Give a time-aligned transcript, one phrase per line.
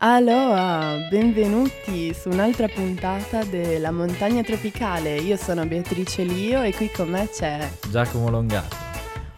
[0.00, 5.16] Allora, benvenuti su un'altra puntata della Montagna Tropicale.
[5.16, 8.76] Io sono Beatrice Lio e qui con me c'è Giacomo Longato.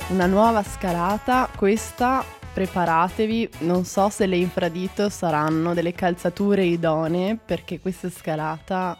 [0.09, 1.49] una nuova scalata.
[1.57, 8.99] Questa, preparatevi, non so se le infradito saranno delle calzature idonee perché questa scalata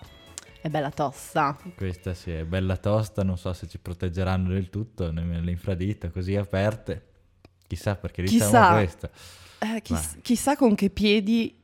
[0.63, 1.59] è bella tosta.
[1.77, 6.37] Questa sì, è bella tosta, non so se ci proteggeranno del tutto, nemmeno l'infradito, così
[6.37, 7.09] aperte.
[7.67, 8.73] Chissà perché diciamo Chissà.
[8.73, 9.11] questa.
[9.63, 11.55] Eh, chiss- chissà con che piedi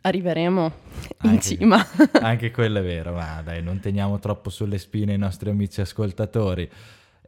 [0.00, 0.72] arriveremo
[1.22, 1.86] in Anche- cima.
[2.20, 6.68] Anche quello è vero, ma dai, non teniamo troppo sulle spine i nostri amici ascoltatori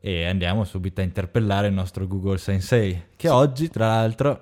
[0.01, 4.41] e andiamo subito a interpellare il nostro Google Sensei, che oggi, tra l'altro,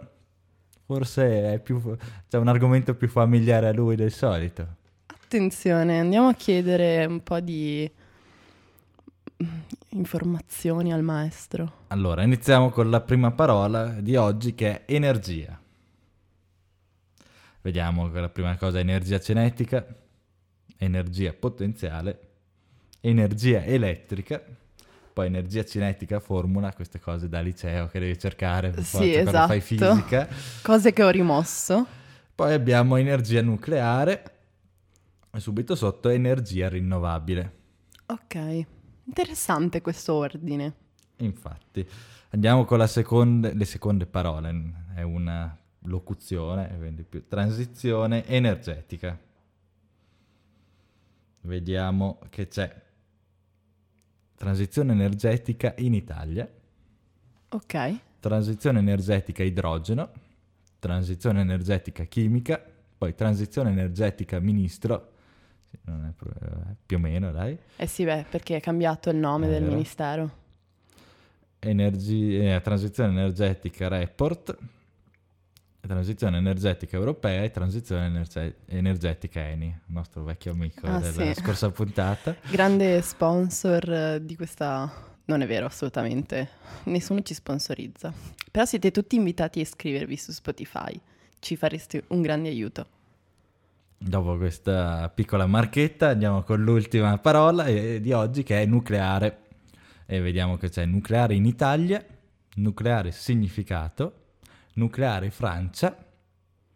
[0.84, 1.80] forse è più,
[2.28, 4.66] c'è un argomento più familiare a lui del solito.
[5.06, 7.90] Attenzione, andiamo a chiedere un po' di
[9.42, 9.48] mm,
[9.90, 11.72] informazioni al maestro.
[11.88, 15.58] Allora, iniziamo con la prima parola di oggi che è energia.
[17.66, 19.84] Vediamo che la prima cosa è energia cinetica,
[20.76, 22.20] energia potenziale,
[23.00, 24.40] energia elettrica,
[25.12, 29.60] poi energia cinetica formula, queste cose da liceo che devi cercare Sì, quando fai esatto.
[29.60, 30.28] fisica.
[30.62, 31.84] Cose che ho rimosso.
[32.36, 34.22] Poi abbiamo energia nucleare
[35.32, 37.52] e subito sotto energia rinnovabile.
[38.06, 38.64] Ok,
[39.06, 40.72] interessante questo ordine.
[41.16, 41.84] Infatti,
[42.30, 44.54] andiamo con la seconda, le seconde parole,
[44.94, 49.18] è una locuzione, quindi più transizione energetica.
[51.42, 52.82] Vediamo che c'è.
[54.34, 56.46] Transizione energetica in Italia,
[57.48, 60.10] Ok, transizione energetica idrogeno,
[60.78, 62.62] transizione energetica chimica,
[62.98, 65.12] poi transizione energetica ministro,
[66.16, 69.50] pro- eh, più o meno dai, eh sì, beh, perché è cambiato il nome È
[69.50, 69.72] del vero.
[69.72, 70.30] ministero.
[71.60, 74.54] Energi- eh, transizione energetica report,
[75.86, 81.40] transizione energetica europea e transizione energe- energetica ENI, il nostro vecchio amico Ah, della sì.
[81.40, 82.36] scorsa puntata.
[82.50, 85.04] Grande sponsor eh, di questa...
[85.26, 86.48] Non è vero, assolutamente.
[86.84, 88.12] Nessuno ci sponsorizza.
[88.50, 90.98] Però siete tutti invitati a iscrivervi su Spotify.
[91.40, 92.86] Ci fareste un grande aiuto.
[93.98, 99.38] Dopo questa piccola marchetta andiamo con l'ultima parola eh, di oggi che è nucleare.
[100.06, 102.04] E vediamo che c'è nucleare in Italia,
[102.56, 104.25] nucleare significato,
[104.76, 105.96] nucleare Francia,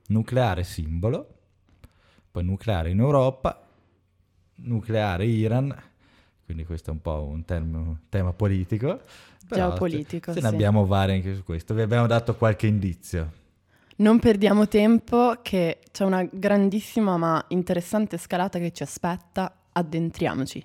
[0.09, 1.35] nucleare simbolo,
[2.31, 3.67] poi nucleare in Europa,
[4.57, 5.75] nucleare Iran,
[6.45, 9.01] quindi questo è un po' un term- tema politico.
[9.49, 10.55] Geopolitico, Ce ne sì.
[10.55, 13.39] abbiamo vari anche su questo, vi abbiamo dato qualche indizio.
[13.97, 19.55] Non perdiamo tempo che c'è una grandissima ma interessante scalata che ci aspetta.
[19.73, 20.65] Addentriamoci.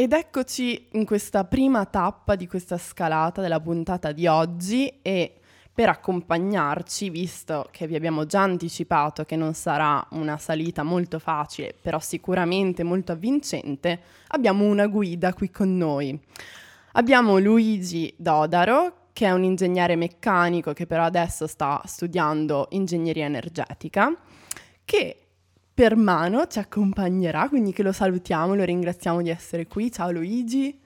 [0.00, 5.34] Ed eccoci in questa prima tappa di questa scalata della puntata di oggi e
[5.74, 11.74] per accompagnarci, visto che vi abbiamo già anticipato che non sarà una salita molto facile,
[11.78, 16.18] però sicuramente molto avvincente, abbiamo una guida qui con noi.
[16.92, 24.10] Abbiamo Luigi Dodaro, che è un ingegnere meccanico che però adesso sta studiando ingegneria energetica,
[24.82, 25.19] che
[25.80, 29.90] per mano ci accompagnerà, quindi che lo salutiamo, lo ringraziamo di essere qui.
[29.90, 30.78] Ciao Luigi.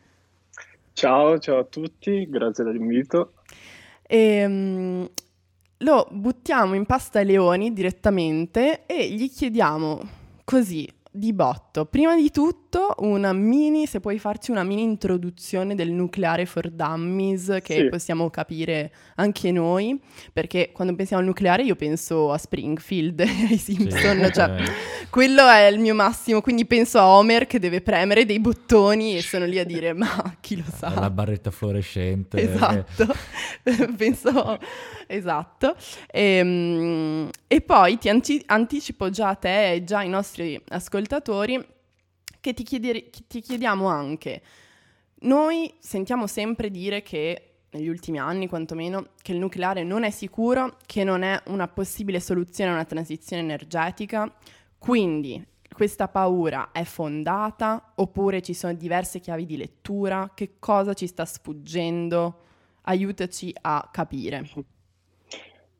[0.93, 3.33] Ciao, ciao a tutti, grazie dell'invito.
[4.07, 5.05] E, mm,
[5.79, 10.01] lo buttiamo in pasta ai leoni direttamente e gli chiediamo
[10.45, 15.93] così di botto, prima di tutto una mini, se puoi farci una mini introduzione del
[15.93, 17.89] nucleare for dummies che Sì.
[17.89, 20.01] possiamo capire anche noi,
[20.33, 25.09] perché quando pensiamo al nucleare io penso a Springfield e ai Simpson, Sì, cioè eh,
[25.09, 29.23] quello è il mio massimo, quindi penso a Homer che deve premere dei bottoni e
[29.23, 30.93] sono lì a dire ma chi lo sa.
[30.99, 32.41] la barretta fluorescente.
[32.41, 33.07] Esatto,
[33.97, 34.59] penso
[35.07, 35.77] esatto.
[36.11, 41.65] Ehm, E, poi ti anci- anticipo già a te e già ai nostri ascoltatori
[42.41, 44.43] che ti, chiedere- ti chiediamo anche.
[45.21, 50.79] Noi sentiamo sempre dire che negli ultimi anni quantomeno che il nucleare non è sicuro,
[50.85, 54.35] che non è una possibile soluzione a una transizione energetica.
[54.77, 55.41] Quindi
[55.73, 60.33] questa paura è fondata oppure ci sono diverse chiavi di lettura?
[60.35, 62.41] Che cosa ci sta sfuggendo?
[62.83, 64.73] Aiutaci a capire.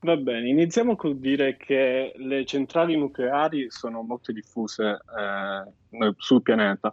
[0.05, 6.93] Va bene, iniziamo col dire che le centrali nucleari sono molto diffuse eh, sul pianeta,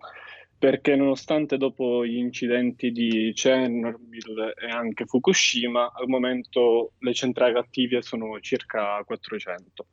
[0.57, 8.01] perché nonostante dopo gli incidenti di Chernobyl e anche Fukushima, al momento le centrali attive
[8.01, 9.87] sono circa 400,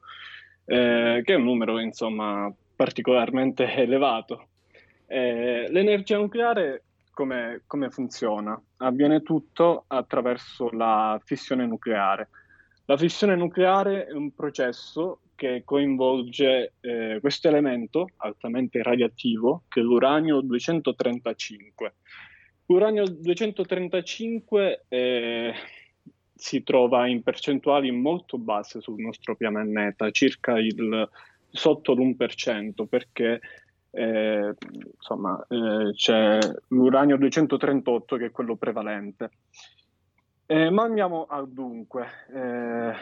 [0.66, 4.50] eh, che è un numero insomma particolarmente elevato.
[5.06, 8.56] Eh, l'energia nucleare come, come funziona?
[8.76, 12.28] Avviene tutto attraverso la fissione nucleare
[12.88, 19.82] la fissione nucleare è un processo che coinvolge eh, questo elemento altamente radioattivo, che è
[19.82, 21.94] l'uranio 235.
[22.64, 25.52] L'uranio 235 eh,
[26.35, 31.08] si trova in percentuali molto basse sul nostro pianeta, circa il,
[31.50, 33.40] sotto l'1%, perché
[33.90, 34.55] eh,
[34.96, 36.38] insomma, eh, c'è
[36.69, 39.31] l'uranio 238 che è quello prevalente.
[40.50, 42.06] Eh, ma andiamo al dunque.
[42.32, 42.92] Eh,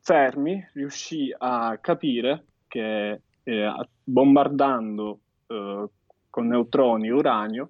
[0.00, 5.84] Fermi riuscì a capire che eh, bombardando eh,
[6.30, 7.68] con neutroni uranio,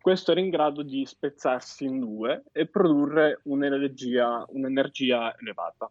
[0.00, 5.90] questo era in grado di spezzarsi in due e produrre un'energia, un'energia elevata.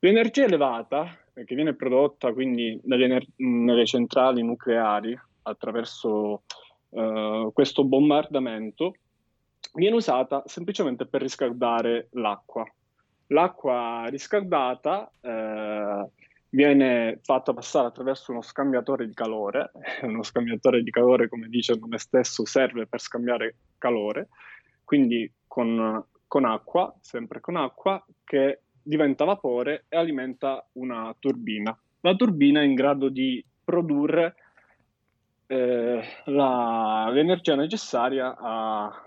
[0.00, 6.42] L'energia elevata, eh, che viene prodotta quindi nelle, nelle centrali nucleari attraverso
[6.88, 8.96] uh, questo bombardamento,
[9.76, 12.64] viene usata semplicemente per riscaldare l'acqua.
[13.28, 16.06] L'acqua riscaldata eh,
[16.48, 21.80] viene fatta passare attraverso uno scambiatore di calore, uno scambiatore di calore, come dice il
[21.80, 24.28] nome stesso, serve per scambiare calore,
[24.84, 31.76] quindi con, con acqua, sempre con acqua, che diventa vapore e alimenta una turbina.
[32.00, 34.36] La turbina è in grado di produrre
[35.48, 39.05] eh, la, l'energia necessaria a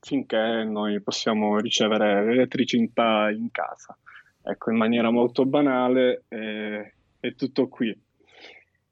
[0.00, 3.96] finché noi possiamo ricevere l'elettricità in casa.
[4.44, 7.96] Ecco, in maniera molto banale eh, è tutto qui.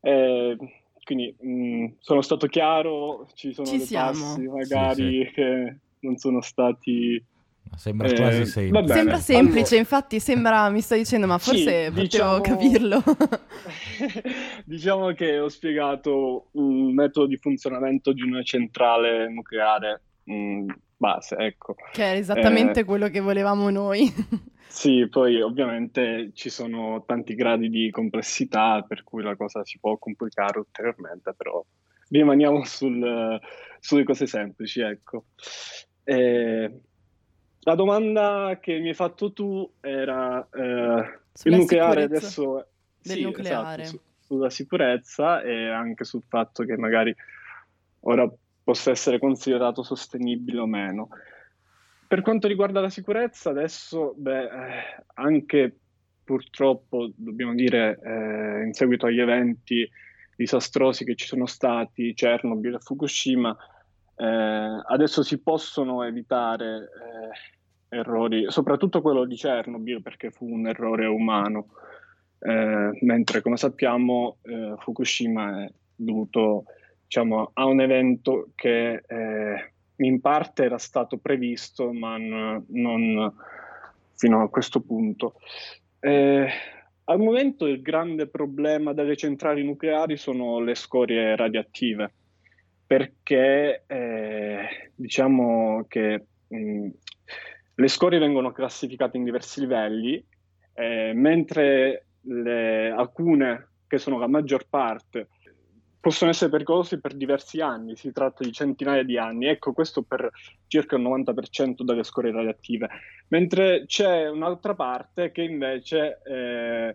[0.01, 0.57] Eh,
[1.05, 4.13] quindi mh, mm, sono stato chiaro, ci sono ci dei siamo.
[4.13, 5.33] passi magari sì, sì.
[5.33, 7.23] che non sono stati...
[7.77, 8.93] Sembra eh, quasi semplice.
[8.93, 13.03] Sembra semplice, allora, infatti sembra, mi sto dicendo, ma forse sì, potevo diciamo, capirlo.
[14.65, 21.37] diciamo che ho spiegato un metodo di funzionamento di una centrale nucleare mh, mm, base,
[21.37, 21.75] ecco.
[21.93, 24.07] Che è esattamente eh, quello che volevamo noi.
[24.69, 29.97] sì, poi ovviamente ci sono tanti gradi di complessità, per cui la cosa si può
[29.99, 31.65] complicare ulteriormente, però
[32.09, 33.41] rimaniamo sul,
[33.81, 35.25] sulle cose semplici, ecco.
[36.05, 36.81] Eh,
[37.63, 42.67] la domanda che mi hai fatto tu era eh, il nucleare adesso...
[43.03, 43.83] Del sì, nucleare.
[43.83, 44.01] Esatto, su,
[44.35, 47.15] sulla sicurezza e anche sul fatto che magari
[48.01, 48.31] ora
[48.71, 51.09] possa essere considerato sostenibile o meno.
[52.07, 55.77] Per quanto riguarda la sicurezza, adesso, beh, eh, anche
[56.23, 59.89] purtroppo, dobbiamo dire, eh, in seguito agli eventi
[60.37, 63.57] disastrosi che ci sono stati, Chernobyl e Fukushima,
[64.15, 66.91] eh, adesso si possono evitare
[67.91, 71.71] eh, errori, soprattutto quello di Chernobyl perché fu un errore umano,
[72.39, 76.67] eh, mentre come sappiamo eh, Fukushima è dovuto
[77.11, 83.35] diciamo, a un evento che eh, in parte era stato previsto, ma n- non
[84.15, 85.35] fino a questo punto.
[85.99, 86.49] Eh,
[87.03, 92.13] al momento il grande problema delle centrali nucleari sono le scorie radioattive,
[92.87, 96.89] perché eh, diciamo che mh,
[97.75, 100.25] le scorie vengono classificate in diversi livelli,
[100.75, 105.27] eh, mentre le, alcune, che sono la maggior parte,
[106.01, 110.31] possono essere pericolosi per diversi anni, si tratta di centinaia di anni, ecco questo per
[110.67, 112.89] circa il 90% delle scorie radioattive,
[113.29, 116.95] mentre c'è un'altra parte che invece eh,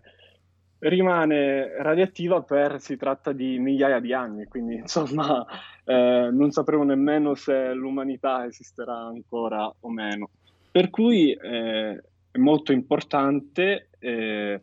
[0.80, 5.44] rimane radioattiva per, si tratta di migliaia di anni, quindi insomma
[5.84, 10.30] eh, non sapremo nemmeno se l'umanità esisterà ancora o meno.
[10.70, 14.60] Per cui eh, è molto importante eh,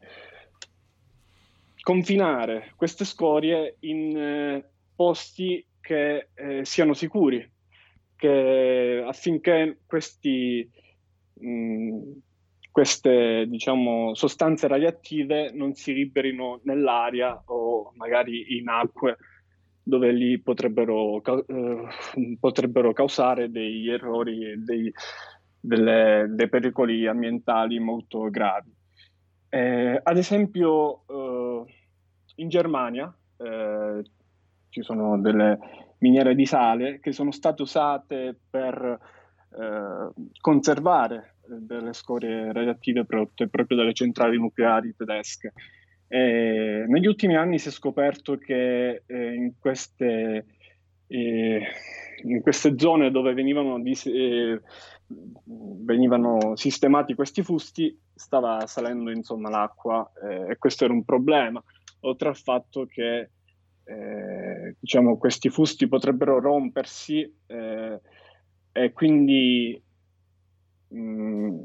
[1.84, 7.46] confinare queste scorie in eh, posti che eh, siano sicuri,
[8.16, 10.68] che, affinché questi,
[11.34, 12.02] mh, mm,
[12.72, 19.18] queste diciamo, sostanze radioattive non si liberino nell'aria o magari in acque
[19.84, 21.88] dove li potrebbero, eh,
[22.40, 24.90] potrebbero causare degli errori, dei,
[25.60, 28.74] delle, dei pericoli ambientali molto gravi.
[29.50, 31.43] Eh, ad esempio, eh,
[32.36, 34.04] in Germania eh,
[34.70, 35.60] ci sono delle
[36.00, 39.00] miniere di sale che sono state usate per
[39.58, 40.10] eh,
[40.40, 45.54] conservare delle scorie radioattive prodotte proprio dalle centrali nucleari tedesche.
[46.08, 50.46] E negli ultimi anni si è scoperto che eh, in, queste,
[51.08, 51.62] eh,
[52.24, 54.62] in, queste, zone dove venivano, dis- eh,
[55.08, 61.64] venivano, sistemati questi fusti stava salendo insomma, l'acqua eh, e questo era un problema,
[62.04, 63.30] oltre al fatto che
[63.86, 68.00] eh, diciamo, questi fusti potrebbero rompersi eh,
[68.72, 69.82] e quindi
[70.88, 71.62] mh, mm,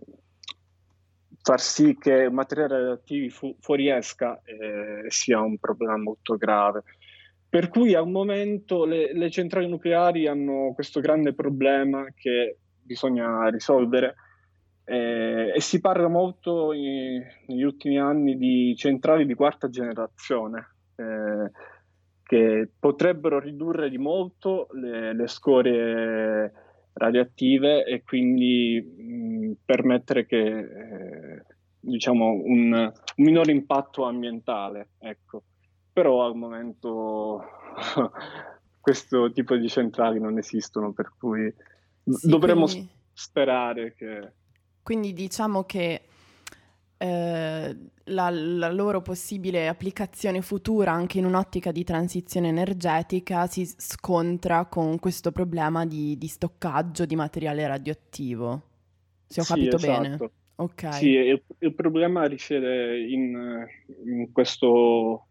[1.40, 6.82] far sì che materiali radioattivi fu- fuoriesca eh, sia un problema molto grave.
[7.48, 14.14] Per cui al momento le, le, centrali nucleari hanno questo grande problema che bisogna risolvere
[14.88, 21.50] eh, e si parla molto in, negli ultimi anni di centrali di quarta generazione eh,
[22.22, 26.52] che potrebbero ridurre di molto le, le scorie
[26.94, 31.44] radioattive e quindi mh, permettere che eh,
[31.80, 34.90] diciamo un, un, minore impatto ambientale.
[34.98, 35.42] Ecco.
[35.92, 37.42] Però al momento
[38.80, 41.52] questo tipo di centrali non esistono, per cui
[42.04, 42.88] sì, dovremmo quindi...
[43.12, 44.32] sperare che...
[44.88, 46.00] Quindi diciamo che
[46.96, 54.64] eh, la, la, loro possibile applicazione futura anche in un'ottica di transizione energetica si scontra
[54.64, 58.62] con questo problema di, di stoccaggio di materiale radioattivo.
[59.26, 60.00] Se ho sì, capito esatto.
[60.00, 60.30] bene.
[60.54, 60.94] Ok.
[60.94, 63.66] Sì, il, il problema risiede in,
[64.06, 65.26] in, questo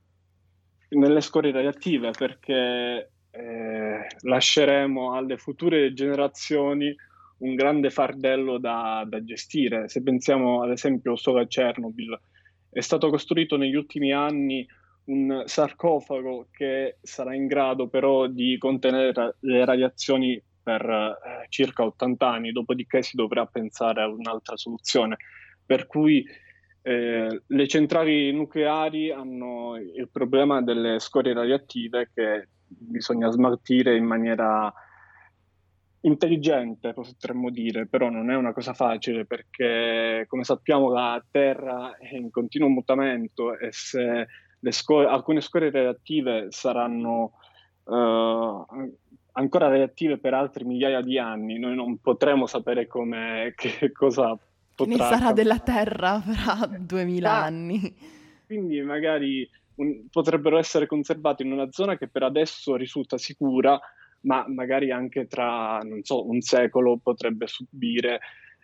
[0.90, 6.96] nelle scorie radioattive perché eh, lasceremo alle future generazioni
[7.40, 9.88] un grande fardello da, da, gestire.
[9.90, 12.20] Se pensiamo ad esempio solo a Chernobyl,
[12.70, 14.66] è stato costruito negli ultimi anni
[15.06, 22.30] un sarcofago che sarà in grado però di contenere le radiazioni per eh, circa 80
[22.30, 25.16] anni, dopodiché si dovrà pensare a un'altra soluzione.
[25.66, 26.26] Per cui
[26.82, 34.74] eh, le centrali nucleari hanno il problema delle scorie radioattive che bisogna smaltire in maniera
[36.08, 42.16] intelligente, potremmo dire, però non è una cosa facile perché, come sappiamo, la Terra è
[42.16, 44.28] in continuo mutamento e se
[44.70, 47.34] score, alcune scorie reattive saranno
[47.84, 48.66] uh,
[49.34, 54.38] ancora reattive per altri migliaia di anni, noi non potremo sapere come, che cosa
[54.74, 54.96] potrà...
[54.96, 57.96] Ne sarà della Terra fra duemila ah, anni.
[58.46, 63.80] Quindi magari un, potrebbero essere conservati in una zona che per adesso risulta sicura,
[64.22, 68.20] ma magari anche tra, non so, un secolo potrebbe subire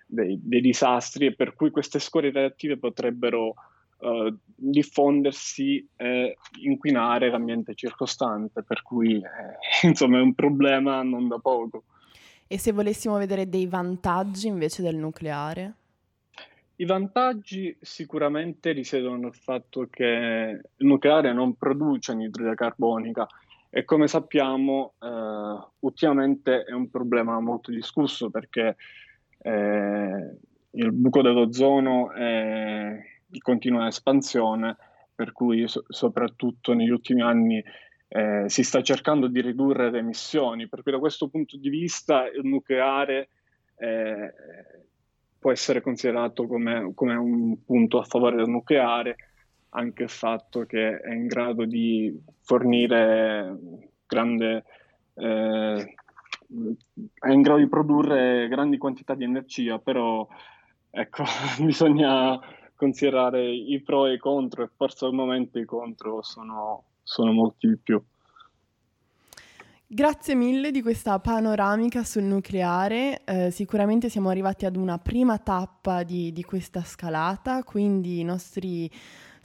[0.06, 3.54] dei, dei disastri e per cui queste scorie radioattive potrebbero
[4.00, 11.40] uh, diffondersi e inquinare l'ambiente circostante, per cui eh, insomma è un problema non da
[11.40, 11.84] poco.
[12.48, 15.74] E se volessimo vedere dei vantaggi invece del nucleare?
[16.76, 20.04] I vantaggi sicuramente risiedono nel fatto che
[20.76, 23.28] il nucleare non produce anidride carbonica,
[23.76, 28.76] e come sappiamo eh, ultimamente è un problema molto discusso perché
[29.40, 30.38] eh,
[30.70, 34.78] il buco dell'ozono è in continua espansione,
[35.16, 37.64] per cui so- soprattutto negli ultimi anni
[38.10, 42.28] eh, si sta cercando di ridurre le emissioni, per cui da questo punto di vista
[42.28, 43.30] il nucleare
[43.78, 44.34] eh,
[45.40, 49.16] può essere considerato come, come un punto a favore del nucleare
[49.74, 53.58] anche il fatto che è in grado di fornire
[54.06, 54.64] grande
[55.16, 55.96] eh,
[57.20, 60.28] è in grado di produrre grandi quantità di energia, però
[60.90, 61.24] ecco,
[61.64, 62.40] bisogna
[62.76, 67.68] considerare i pro e i contro e forse al momento i contro sono, sono molti
[67.68, 68.02] di più.
[69.86, 76.02] Grazie mille di questa panoramica sul nucleare, eh, sicuramente siamo arrivati ad una prima tappa
[76.02, 78.90] di, di questa scalata, quindi i nostri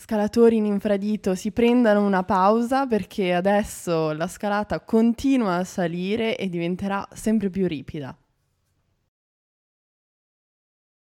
[0.01, 6.49] scalatori in infradito si prendano una pausa perché adesso la scalata continua a salire e
[6.49, 8.17] diventerà sempre più ripida.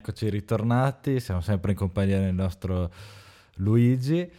[0.00, 2.90] Eccoci ritornati, siamo sempre in compagnia del nostro
[3.56, 4.30] Luigi.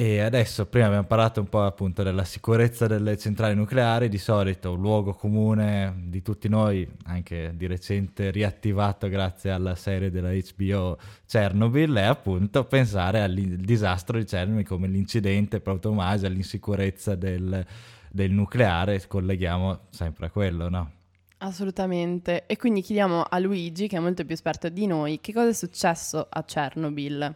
[0.00, 4.74] E adesso, prima abbiamo parlato un po' appunto della sicurezza delle centrali nucleari, di solito
[4.74, 10.96] un luogo comune di tutti noi, anche di recente riattivato grazie alla serie della HBO
[11.26, 17.66] Chernobyl, è appunto pensare al disastro di Chernobyl come l'incidente proprio omaggio all'insicurezza del,
[18.08, 20.92] del nucleare, colleghiamo sempre a quello, no?
[21.38, 22.46] Assolutamente.
[22.46, 25.52] E quindi chiediamo a Luigi, che è molto più esperto di noi, che cosa è
[25.52, 27.34] successo a Chernobyl.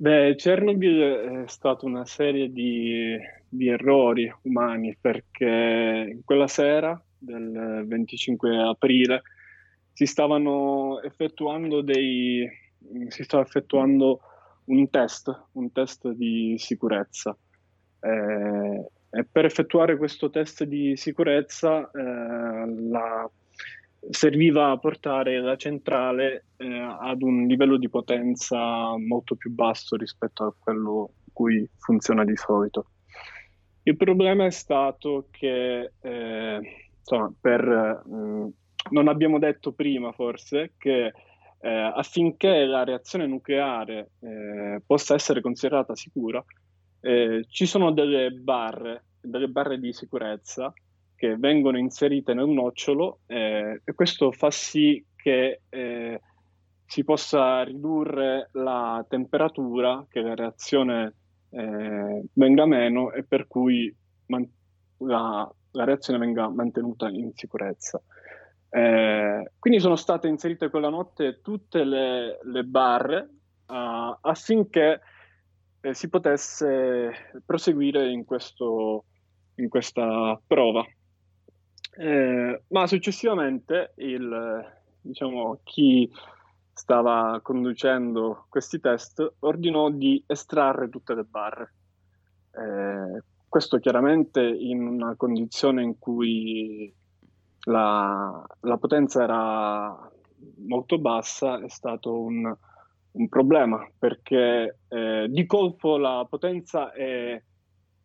[0.00, 8.62] Beh, Chernobyl è stata una serie di, di errori umani perché quella sera del 25
[8.62, 9.22] aprile
[9.92, 12.48] si stavano effettuando dei
[13.08, 14.20] si stava effettuando
[14.66, 17.36] un test, un test di sicurezza.
[18.00, 23.28] Eh, e per effettuare questo test di sicurezza eh, la,
[24.10, 30.44] serviva a portare la centrale eh, ad un livello di potenza molto più basso rispetto
[30.44, 32.86] a quello cui funziona di solito.
[33.84, 36.60] Il problema è stato che, eh,
[36.98, 38.48] insomma, per, mh, mm,
[38.90, 41.12] non abbiamo detto prima forse che
[41.60, 46.44] eh, affinché la reazione nucleare eh, possa essere considerata sicura,
[47.00, 50.72] eh, ci sono delle barre, delle barre di sicurezza
[51.18, 56.20] che vengono inserite nel nocciolo eh, e questo fa sì che eh,
[56.86, 61.14] si possa ridurre la temperatura, che la reazione
[61.50, 63.92] eh, venga meno e per cui
[64.26, 64.48] man-
[64.98, 68.00] la, la reazione venga mantenuta in sicurezza.
[68.70, 73.28] Eh, quindi sono state inserite quella notte tutte le, le barre
[73.66, 75.00] uh, affinché
[75.80, 79.04] eh, si potesse proseguire in, questo,
[79.56, 80.86] in questa prova.
[82.00, 84.64] Eh, ma successivamente il,
[85.00, 86.08] diciamo, chi
[86.72, 91.74] stava conducendo questi test ordinò di estrarre tutte le barre.
[92.52, 96.94] Eh, questo chiaramente in una condizione in cui
[97.64, 100.10] la, la potenza era
[100.68, 102.56] molto bassa è stato un,
[103.10, 107.42] un problema perché eh, di colpo la potenza è,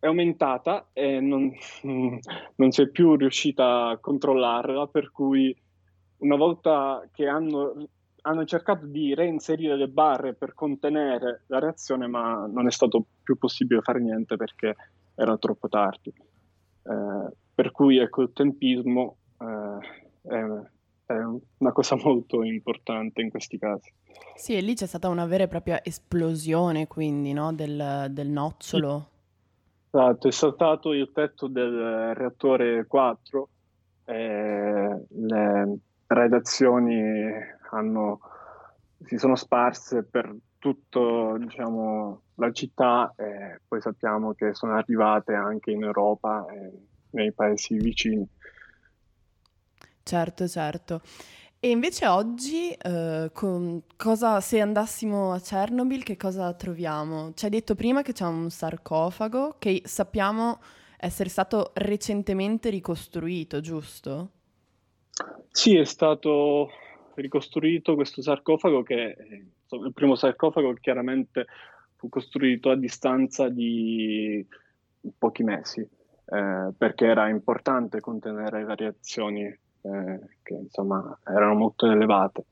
[0.04, 1.50] è aumentata e non,
[2.56, 5.56] non, si è più riuscita a controllarla, per cui
[6.18, 7.88] una volta che hanno,
[8.20, 13.38] hanno, cercato di reinserire le barre per contenere la reazione, ma non è stato più
[13.38, 14.76] possibile fare niente perché
[15.14, 16.10] era troppo tardi.
[16.10, 20.44] Eh, per cui ecco, il tempismo eh, è,
[21.06, 21.18] è
[21.58, 23.90] una cosa molto importante in questi casi.
[24.34, 27.54] Sì, e lì c'è stata una vera e propria esplosione, quindi, no?
[27.54, 29.12] del, del nocciolo.
[29.96, 33.48] Esatto, è saltato il tetto del reattore 4,
[34.06, 37.32] e le redazioni
[37.70, 38.18] hanno,
[39.04, 45.70] si sono sparse per tutta diciamo, la città e poi sappiamo che sono arrivate anche
[45.70, 46.72] in Europa e
[47.10, 48.28] nei paesi vicini.
[50.02, 51.02] Certo, certo.
[51.64, 53.30] E invece oggi, eh,
[53.96, 57.32] cosa, se andassimo a Chernobyl, che cosa troviamo?
[57.32, 60.60] Ci hai detto prima che c'è un sarcofago che sappiamo
[60.98, 64.30] essere stato recentemente ricostruito, giusto?
[65.50, 66.68] Sì, è stato
[67.14, 69.16] ricostruito questo sarcofago che
[69.62, 71.46] insomma, il primo sarcofago chiaramente
[71.96, 74.46] fu costruito a distanza di
[75.16, 82.44] pochi mesi eh, perché era importante contenere le reazioni eh, che insomma erano molto elevate.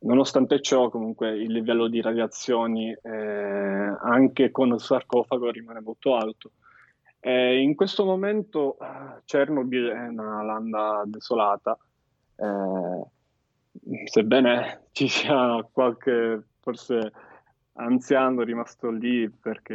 [0.00, 6.50] Nonostante ciò, comunque, il livello di radiazioni eh, anche con il sarcofago rimane molto alto.
[7.20, 8.76] Eh, in questo momento
[9.24, 11.78] Chernobyl è una landa desolata,
[12.34, 17.12] eh, sebbene ci sia qualche forse
[17.74, 19.74] anziano rimasto lì perché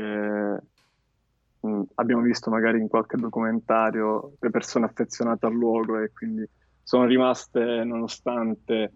[1.59, 6.47] mh, mm, abbiamo visto magari in qualche documentario le persone affezionate al luogo e quindi
[6.87, 8.91] sono rimaste nonostante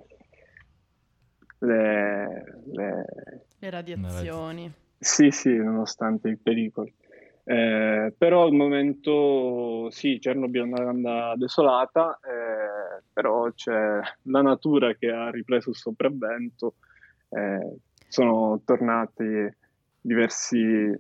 [1.58, 3.06] le, le...
[3.60, 4.74] le radiazioni.
[4.98, 6.94] Sì, sì, nonostante i pericoli.
[7.44, 14.94] Eh, però al momento sì, Chernobyl è una landa desolata, eh, però c'è la natura
[14.94, 16.76] che ha ripreso il sopravvento,
[17.28, 17.76] eh,
[18.08, 19.54] sono tornati
[20.00, 20.98] diversi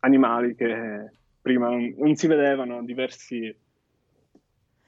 [0.00, 1.10] animali che
[1.40, 3.66] prima non si vedevano, diversi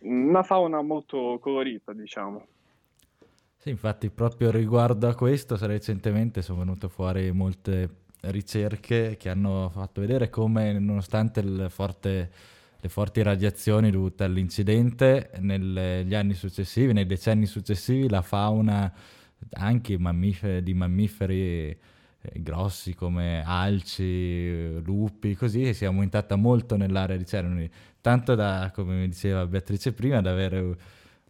[0.01, 2.47] una fauna molto colorita, diciamo.
[3.57, 10.01] Sì, infatti proprio riguardo a questo recentemente sono venute fuori molte ricerche che hanno fatto
[10.01, 12.31] vedere come nonostante forte,
[12.79, 18.93] le forti radiazioni dovute all'incidente, negli anni successivi, nei decenni successivi, la fauna
[19.53, 21.69] anche mammiferi, di mammiferi
[22.23, 28.71] eh, grossi come alci, lupi, così si è aumentata molto nell'area di Cernomi, tanto da,
[28.75, 30.77] come diceva Beatrice prima, da avere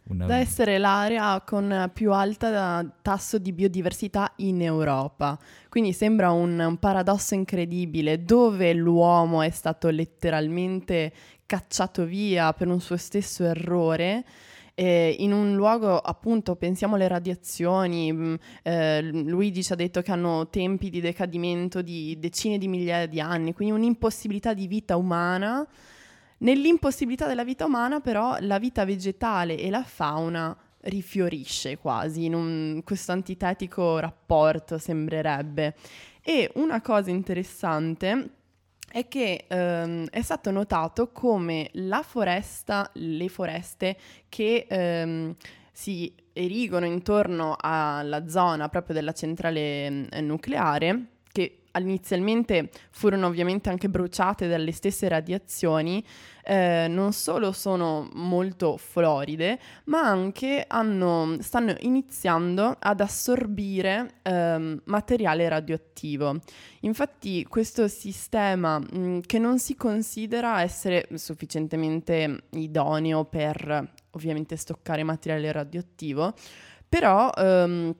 [0.03, 0.25] una...
[0.25, 5.37] Da essere l'area con più alta tasso di biodiversità in Europa.
[5.69, 11.13] Quindi sembra un, un paradosso incredibile dove l'uomo è stato letteralmente
[11.45, 14.23] cacciato via per un suo stesso errore
[14.81, 20.11] eh, in un luogo appunto pensiamo alle radiazioni, mm, eh, Luigi ci ha detto che
[20.11, 25.67] hanno tempi di decadimento di decine di migliaia di anni, quindi un'impossibilità di vita umana.
[26.41, 32.81] Nell'impossibilità della vita umana però la vita vegetale e la fauna rifiorisce quasi in un,
[32.83, 35.75] questo antitetico rapporto, sembrerebbe.
[36.23, 38.29] E una cosa interessante
[38.91, 45.35] è che ehm, è stato notato come la foresta, le foreste che ehm,
[45.71, 51.05] si erigono intorno alla zona proprio della centrale eh, nucleare,
[51.79, 56.03] inizialmente furono ovviamente anche bruciate dalle stesse radiazioni,
[56.43, 65.47] eh, non solo sono molto floride, ma anche hanno, stanno iniziando ad assorbire ehm, materiale
[65.47, 66.39] radioattivo.
[66.81, 75.51] Infatti questo sistema mh, che non si considera essere sufficientemente idoneo per ovviamente stoccare materiale
[75.51, 76.33] radioattivo,
[76.89, 77.95] però ehm,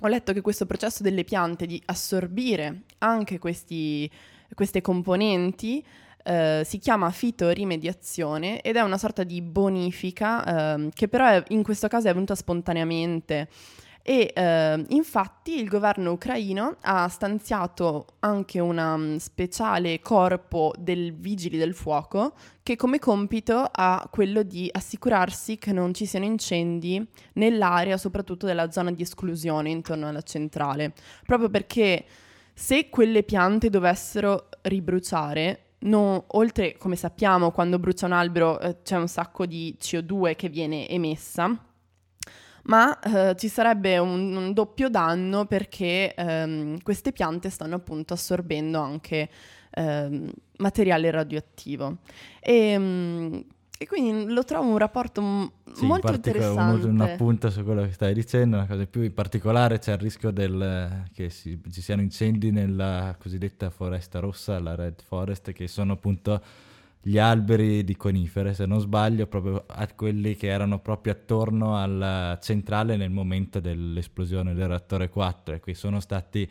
[0.00, 4.10] ho letto che questo processo delle piante di assorbire anche questi,
[4.54, 5.84] queste componenti
[6.24, 11.62] eh, si chiama fitorimediazione ed è una sorta di bonifica eh, che però è, in
[11.62, 13.48] questo caso è venuta spontaneamente
[14.06, 21.72] e eh, infatti il governo ucraino ha stanziato anche un speciale corpo del vigili del
[21.72, 27.02] fuoco che come compito ha quello di assicurarsi che non ci siano incendi
[27.34, 30.92] nell'area, soprattutto della zona di esclusione intorno alla centrale,
[31.24, 32.04] proprio perché
[32.52, 38.96] se quelle piante dovessero ribruciare, No, oltre, come sappiamo, quando brucia un albero eh, c'è
[38.96, 41.54] un sacco di CO2 che viene emessa,
[42.64, 48.78] ma eh, ci sarebbe un, un, doppio danno perché ehm, queste piante stanno appunto assorbendo
[48.78, 49.28] anche
[49.70, 51.98] ehm, materiale radioattivo.
[52.40, 53.34] E, mm,
[53.76, 56.86] e, quindi lo trovo un rapporto m- sì, molto in interessante.
[56.86, 59.98] Un, un appunto su quello che stai dicendo, una cosa più in particolare c'è il
[59.98, 65.68] rischio del, che si, ci siano incendi nella cosiddetta foresta rossa, la Red Forest, che
[65.68, 66.40] sono appunto
[67.06, 72.38] gli alberi di conifere, se non sbaglio, proprio a quelli che erano proprio attorno alla
[72.40, 76.48] centrale nel momento dell'esplosione del reattore 4 e qui sono stati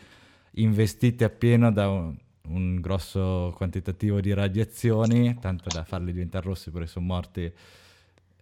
[0.51, 2.15] investiti appieno da un,
[2.49, 7.51] un grosso quantitativo di radiazioni, tanto da farli diventare rossi perché sono morti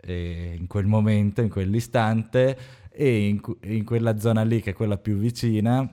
[0.02, 2.58] eh, in quel momento, in quell'istante,
[2.91, 5.89] e in, in, quella zona lì, che è quella più vicina,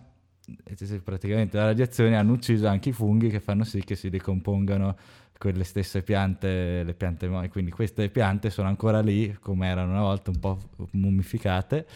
[1.05, 4.97] praticamente le radiazioni hanno ucciso anche i funghi che fanno sì che si decompongano
[5.39, 10.31] quelle stesse piante, le piante, quindi queste piante sono ancora lì come erano una volta,
[10.31, 10.59] un po'
[10.93, 11.87] mummificate.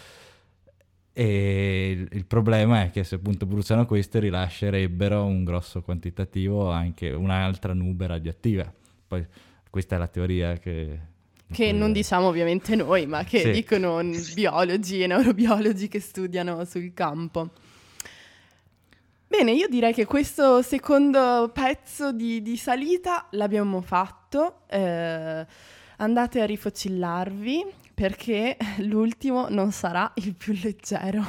[1.15, 7.75] E il problema è che se appunto bruciano queste rilascerebbero un grosso quantitativo, anche un'altra
[7.75, 8.73] nube radioattiva.
[9.07, 9.27] Poi
[9.69, 11.11] questa è la teoria che...
[11.53, 13.51] Che non diciamo ovviamente noi, ma che sì.
[13.51, 14.01] dicono
[14.35, 17.51] biologi e neurobiologi che studiano sul campo.
[19.33, 24.67] Bene, io direi che questo secondo pezzo di, di salita l'abbiamo fatto.
[24.69, 25.47] Eh,
[25.97, 27.65] andate a rifocillarvi
[27.95, 31.25] perché l'ultimo non sarà il più leggero.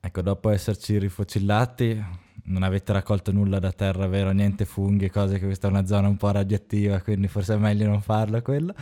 [0.00, 2.02] Ecco, dopo esserci rifocillati,
[2.44, 4.30] non avete raccolto nulla da terra, vero?
[4.30, 7.86] Niente funghi, cose che questa è una zona un po' radioattiva, quindi forse è meglio
[7.88, 8.74] non farla quella.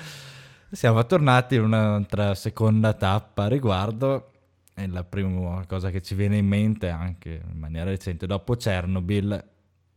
[0.72, 4.30] Siamo tornati in un'altra seconda tappa riguardo
[4.72, 9.44] e la prima cosa che ci viene in mente anche in maniera recente dopo Chernobyl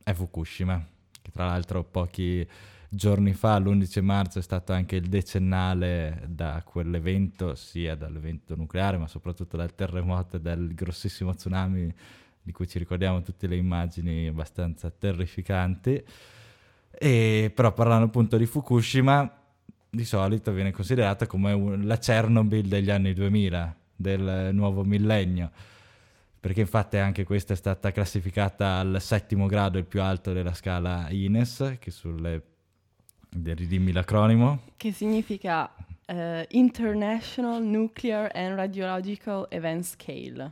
[0.03, 0.83] è Fukushima,
[1.21, 2.43] che tra l'altro pochi
[2.89, 9.07] giorni fa, l'11 marzo, è stato anche il decennale da quell'evento, sia dall'evento nucleare ma
[9.07, 11.93] soprattutto dal terremoto e dal grossissimo tsunami
[12.41, 16.03] di cui ci ricordiamo tutte le immagini abbastanza terrificanti.
[16.89, 19.41] E però parlando appunto di Fukushima,
[19.93, 25.51] di solito viene considerata come la Chernobyl degli anni 2000, del nuovo millennio,
[26.39, 31.05] perché infatti anche questa è stata classificata al settimo grado, il più alto della scala
[31.11, 32.41] INES, che sulle...
[33.29, 34.63] ridimmi l'acronimo.
[34.77, 35.71] Che significa
[36.07, 40.51] uh, International Nuclear and Radiological Event Scale,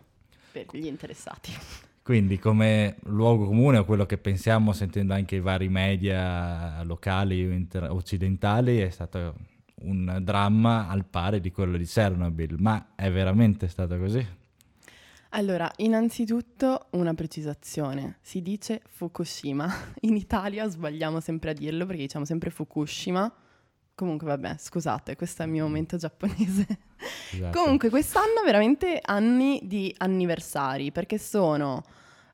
[0.51, 1.51] per gli interessati.
[2.11, 7.53] Quindi come luogo comune a quello che pensiamo sentendo anche i vari media locali o
[7.53, 9.35] inter- occidentali è stato
[9.83, 14.27] un dramma al pari di quello di Chernobyl, ma è veramente stato così?
[15.29, 22.25] Allora, innanzitutto una precisazione, si dice Fukushima, in Italia sbagliamo sempre a dirlo perché diciamo
[22.25, 23.33] sempre Fukushima,
[23.95, 26.67] comunque vabbè, scusate, questo è il mio momento giapponese.
[27.31, 27.57] Esatto.
[27.57, 31.81] comunque quest'anno veramente anni di anniversari perché sono...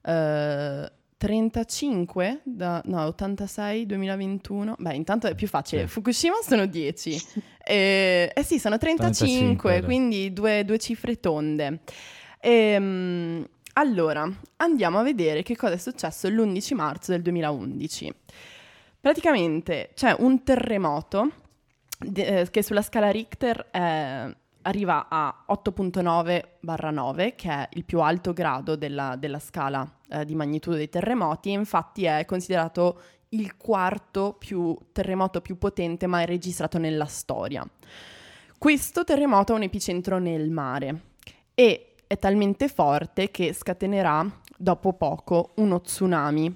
[0.07, 4.75] Uh, 35, da, no, 86, 2021.
[4.77, 5.81] Beh, intanto è più facile.
[5.81, 5.87] Sì.
[5.87, 7.21] Fukushima sono 10.
[7.65, 11.79] eh, eh, sì, sono 35, 35 quindi due, due, cifre tonde.
[12.39, 18.13] E, um, allora, andiamo a vedere che cosa è successo l'11 marzo del 2011.
[18.99, 21.31] Praticamente c'è un terremoto
[21.97, 24.35] de- eh, che sulla scala Richter eh,
[24.67, 30.75] arriva a 8.9/9, che è il più alto grado della, della scala eh, di magnitudo
[30.75, 37.05] dei terremoti, e infatti è considerato il quarto più terremoto più potente mai registrato nella
[37.05, 37.67] storia.
[38.57, 41.01] Questo terremoto ha un epicentro nel mare
[41.53, 44.25] e è talmente forte che scatenerà
[44.57, 46.55] dopo poco uno tsunami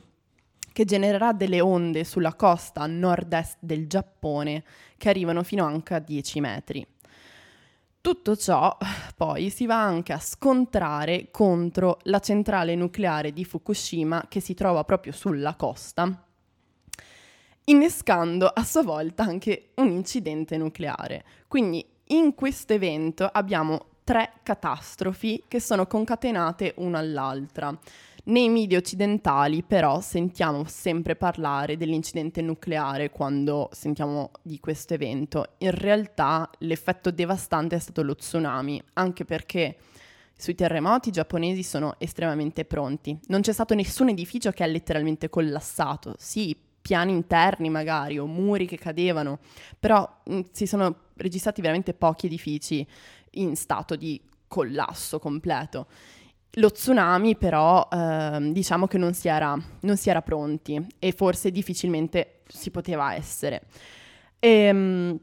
[0.72, 4.64] che genererà delle onde sulla costa nord-est del Giappone
[4.98, 6.88] che arrivano fino anche a 10 metri.
[8.02, 8.76] Tutto ciò
[9.16, 14.84] poi si va anche a scontrare contro la centrale nucleare di Fukushima che si trova
[14.84, 16.26] proprio sulla costa,
[17.66, 21.24] innescando a sua volta anche un incidente nucleare.
[21.48, 27.78] Quindi in questo evento abbiamo tre catastrofi che sono concatenate una all'altra.
[28.24, 35.56] Nei media occidentali però sentiamo sempre parlare dell'incidente nucleare quando sentiamo di questo evento.
[35.60, 39.78] In realtà l'effetto devastante è stato lo tsunami, anche perché
[40.38, 43.18] sui terremoti i giapponesi sono estremamente pronti.
[43.28, 46.14] Non c'è stato nessun edificio che è letteralmente collassato.
[46.20, 49.40] Sì, piani interni magari o muri che cadevano,
[49.80, 52.86] però mh, mm, si sono registrati veramente pochi edifici
[53.32, 55.88] in stato di collasso completo.
[56.56, 61.50] Lo tsunami però eh, diciamo che non si, era, non si, era, pronti e forse
[61.50, 63.62] difficilmente si poteva essere.
[64.38, 65.20] E, ehm,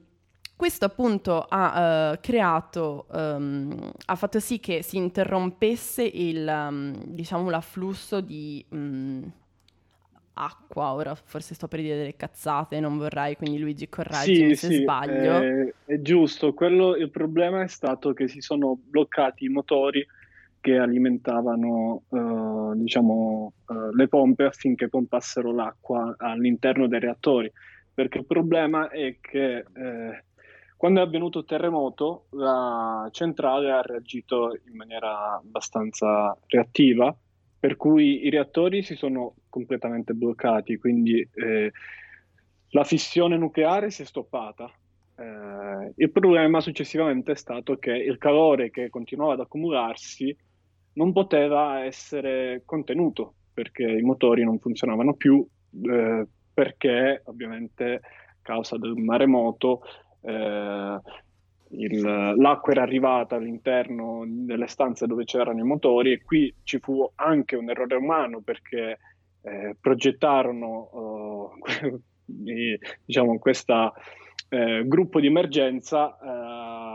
[0.59, 7.49] questo appunto ha uh, creato, um, ha fatto sì che si interrompesse il, um, diciamo,
[7.49, 9.31] l'afflusso di um,
[10.33, 10.95] acqua.
[10.95, 14.81] Ora forse sto per dire delle cazzate, non vorrei, quindi Luigi correggimi sì, se sì,
[14.81, 15.41] sbaglio.
[15.41, 20.05] È, è giusto, Quello, il problema è stato che si sono bloccati i motori
[20.61, 27.51] che alimentavano uh, diciamo, uh, le pompe affinché pompassero l'acqua all'interno dei reattori.
[27.95, 30.25] Perché il problema è che eh,
[30.77, 37.13] quando è avvenuto il terremoto la centrale ha reagito in maniera abbastanza reattiva,
[37.59, 41.73] per cui i reattori si sono completamente bloccati, quindi eh,
[42.69, 44.71] la fissione nucleare si è stoppata.
[45.17, 50.37] Eh, il problema successivamente è stato che il calore che continuava ad accumularsi
[50.99, 55.47] non poteva essere contenuto perché i motori non funzionavano più
[55.85, 58.01] eh, perché ovviamente a
[58.43, 59.83] causa del maremoto
[60.23, 61.01] eh,
[61.71, 62.01] il,
[62.37, 67.57] l'acqua era arrivata all'interno delle stanze dove c'erano i motori e qui ci fu anche
[67.57, 68.99] un errore umano perché
[69.43, 73.93] eh, progettarono uh, diciamo questo
[74.49, 76.88] eh, gruppo di emergenza uh,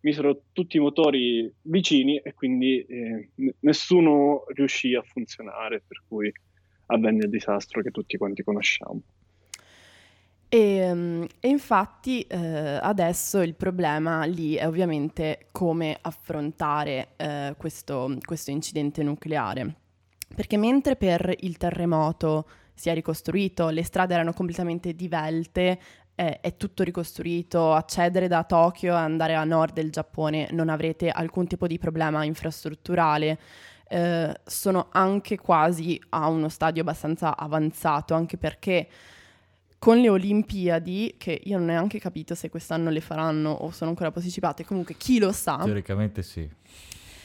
[0.00, 3.30] misero tutti i motori vicini e quindi eh,
[3.60, 6.32] nessuno riuscì a funzionare, per cui
[6.86, 9.00] avvenne il disastro che tutti quanti conosciamo.
[10.48, 12.36] E, ehm, e infatti eh,
[12.80, 19.74] adesso il problema lì è ovviamente come affrontare eh, questo, questo incidente nucleare.
[20.34, 25.78] Perché mentre per il terremoto si è ricostruito, le strade erano completamente divelte,
[26.18, 31.10] è, è, tutto ricostruito, accedere da Tokyo e andare a nord del Giappone non avrete
[31.10, 33.38] alcun tipo di problema infrastrutturale.
[33.88, 38.88] Eh, sono anche quasi a uno stadio abbastanza avanzato, anche perché
[39.78, 43.90] con le Olimpiadi, che io non ho neanche capito se quest'anno le faranno o sono
[43.90, 45.60] ancora posticipate, comunque chi lo sa.
[45.62, 46.50] Teoricamente sì.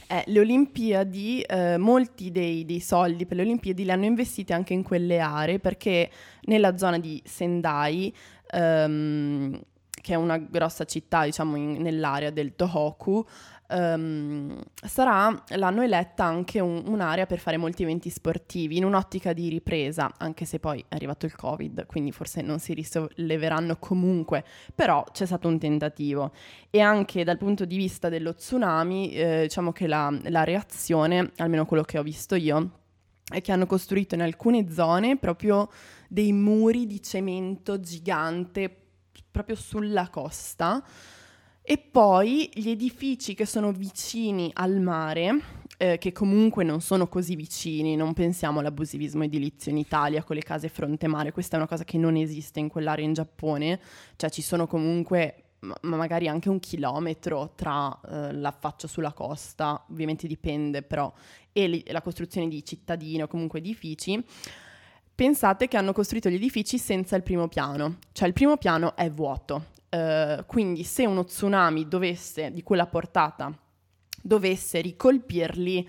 [0.06, 4.73] Eh, le Olimpiadi, eh, molti dei, dei, soldi per le Olimpiadi li hanno investiti anche
[4.73, 8.13] in quelle aree perché nella zona di Sendai
[8.54, 9.60] um,
[10.04, 13.26] che è una grossa città, diciamo, in, nell'area del Tohoku,
[13.70, 19.48] um, sarà, l'hanno eletta anche un, un'area per fare molti eventi sportivi in un'ottica di
[19.48, 24.44] ripresa, anche se poi è arrivato il Covid, quindi forse non si risolleveranno comunque,
[24.76, 26.34] però c'è stato un tentativo.
[26.70, 31.66] E anche dal punto di vista dello tsunami, eh, diciamo che la, la reazione, almeno
[31.66, 32.72] quello che ho visto io,
[33.26, 35.70] è che hanno costruito in alcune zone proprio
[36.13, 38.69] dei muri di cemento gigante
[39.32, 40.86] proprio sulla costa.
[41.63, 45.39] E poi gli edifici che sono vicini al mare,
[45.78, 50.43] eh, che comunque non sono così vicini, non pensiamo all'abusivismo edilizio in Italia con le
[50.43, 53.80] case fronte mare, questa è una cosa che non esiste in quell'area in Giappone,
[54.15, 60.28] cioè ci sono comunque ma magari anche un chilometro tra eh, l'affaccio sulla costa, ovviamente
[60.28, 61.12] dipende però,
[61.54, 64.21] e li, la costruzione di cittadine o comunque edifici,
[65.15, 69.12] pensate che hanno costruito gli edifici senza il primo piano, cioè il primo piano è
[69.12, 69.71] vuoto.
[69.89, 73.56] Uh, quindi se uno tsunami dovesse, di quella portata,
[74.21, 75.88] dovesse ricolpirli,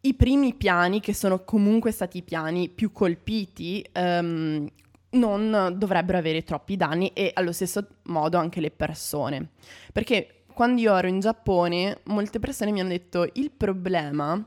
[0.00, 4.66] i primi piani, che sono comunque stati i piani più colpiti, um,
[5.10, 9.50] non dovrebbero avere troppi danni e allo stesso modo anche le persone.
[9.92, 14.42] Perché quando io ero in Giappone, molte persone mi hanno detto il problema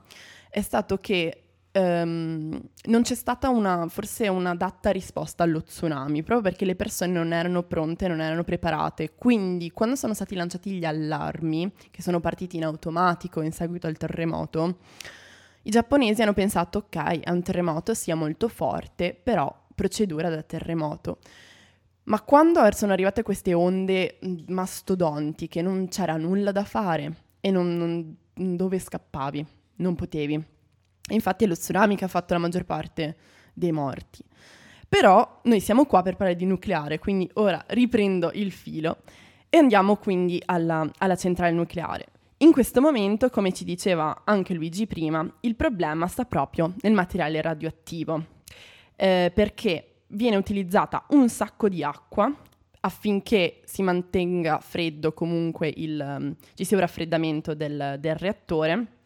[0.50, 1.47] è stato che
[1.78, 7.34] um, non c'è stata una, forse un'adatta risposta allo tsunami, proprio perché le persone non
[7.34, 9.14] erano pronte, non erano preparate.
[9.16, 13.98] Quindi quando sono stati lanciati gli allarmi, che sono partiti in automatico in seguito al
[13.98, 14.78] terremoto,
[15.64, 21.20] i giapponesi hanno pensato, ok, è un terremoto, sia molto forte, però procedura da terremoto.
[22.04, 28.56] Ma quando sono arrivate queste onde mastodontiche, non c'era nulla da fare e non, non,
[28.56, 29.46] dove scappavi?
[29.78, 30.46] Non potevi.
[31.10, 33.16] Infatti è lo tsunami che ha fatto la maggior parte
[33.54, 34.24] dei morti.
[34.90, 38.98] Però noi siamo qua per parlare di nucleare, quindi ora riprendo il filo
[39.50, 42.06] e andiamo quindi alla, alla centrale nucleare.
[42.38, 47.42] In questo momento, come ci diceva anche Luigi prima, il problema sta proprio nel materiale
[47.42, 48.24] radioattivo,
[48.96, 52.32] eh, perché viene utilizzata un sacco di acqua
[52.82, 58.97] affinché si mantenga freddo comunque il, um, ci sia un raffreddamento del, del reattore.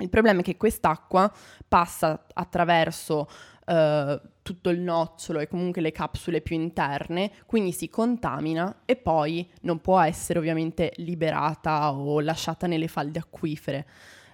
[0.00, 1.32] Il problema è che quest'acqua
[1.68, 3.28] passa attraverso
[3.66, 9.48] uh, tutto il nocciolo e comunque le capsule più interne, quindi si contamina e poi
[9.62, 13.86] non può essere ovviamente liberata o lasciata nelle falde acquifere,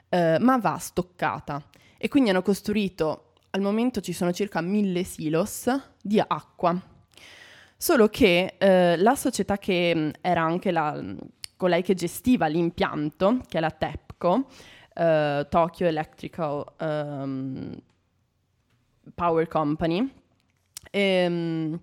[0.08, 1.62] eh, ma va stoccata.
[1.98, 5.68] E quindi hanno costruito, al momento ci sono circa mille silos
[6.00, 6.80] di acqua.
[7.76, 10.98] Solo che eh, la società che mm, era anche la,
[11.56, 14.46] colei che gestiva l'impianto, che è la TEPCO,
[14.96, 17.76] eh, Tokyo Electrical um,
[19.14, 20.10] Power Company,
[20.90, 21.78] ehm,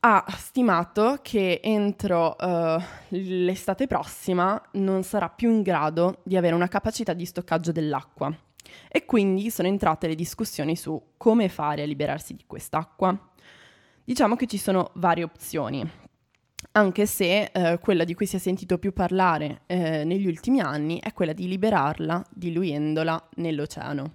[0.00, 6.68] ha stimato che entro uh, l'estate prossima non sarà più in grado di avere una
[6.68, 8.34] capacità di stoccaggio dell'acqua.
[8.88, 13.16] E quindi sono entrate le discussioni su come fare a liberarsi di quest'acqua.
[14.04, 15.86] Diciamo che ci sono varie opzioni,
[16.78, 21.00] anche se eh, quella di cui si è sentito più parlare eh, negli ultimi anni
[21.00, 24.12] è quella di liberarla diluendola nell'oceano.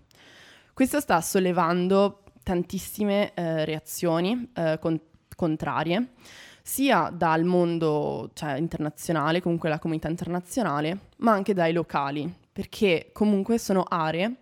[0.74, 5.00] Questo sta sollevando tantissime eh, reazioni eh, con-
[5.36, 6.14] contrarie,
[6.62, 13.58] sia dal mondo cioè, internazionale, comunque la comunità internazionale, ma anche dai locali, perché comunque
[13.58, 14.36] sono aree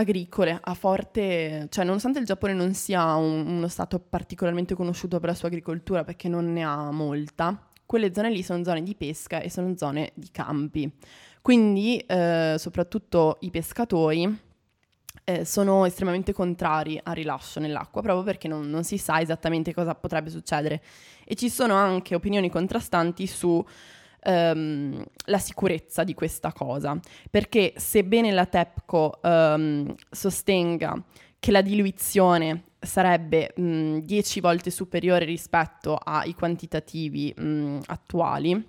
[0.00, 5.30] agricole a forte, cioè nonostante il Giappone non sia un, uno stato particolarmente conosciuto per
[5.30, 9.40] la sua agricoltura perché non ne ha molta, quelle zone lì sono zone di pesca
[9.40, 10.90] e sono zone di campi.
[11.42, 14.38] Quindi eh, soprattutto i pescatori
[15.24, 19.94] eh, sono estremamente contrari al rilascio nell'acqua proprio perché non, non, si sa esattamente cosa
[19.94, 20.82] potrebbe succedere
[21.24, 23.64] e ci sono anche opinioni contrastanti su
[24.22, 26.98] ehm, la sicurezza di questa cosa.
[27.30, 31.02] Perché sebbene la TEPCO ehm, sostenga
[31.38, 38.68] che la diluizione sarebbe 10 volte superiore rispetto ai quantitativi mh, attuali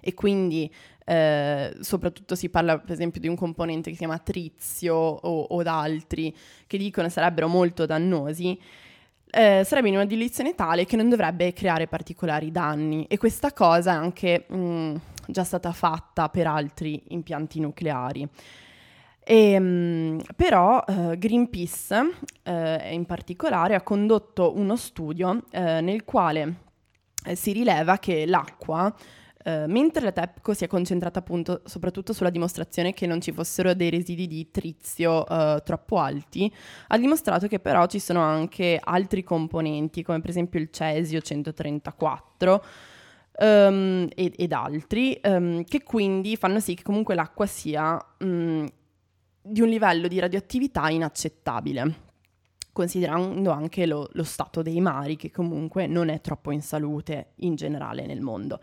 [0.00, 0.70] e quindi
[1.06, 5.62] eh, soprattutto si parla per esempio di un componente che si chiama trizio o, o
[5.64, 6.34] altri
[6.66, 8.58] che dicono sarebbero molto dannosi,
[9.34, 13.92] eh, sarebbe in una diluizione tale che non dovrebbe creare particolari danni e questa cosa
[13.92, 14.94] è anche mh, mm,
[15.26, 18.28] già stata fatta per altri impianti nucleari.
[19.26, 22.10] E, ehm, mh, però eh, Greenpeace
[22.44, 26.54] eh, in particolare ha condotto uno studio eh, nel quale
[27.24, 28.94] eh, si rileva che l'acqua
[29.44, 33.74] Uh, mentre la TEPCO si è concentrata appunto soprattutto sulla dimostrazione che non ci fossero
[33.74, 36.50] dei residui di trizio uh, troppo alti,
[36.88, 42.64] ha dimostrato che però ci sono anche altri componenti, come per esempio il cesio 134
[43.40, 48.66] um, ed, ed, altri, um, che quindi fanno sì che comunque l'acqua sia um,
[49.42, 52.12] di un livello di radioattività inaccettabile
[52.74, 57.54] considerando anche lo, lo stato dei mari, che comunque non è troppo in salute in
[57.54, 58.58] generale nel mondo.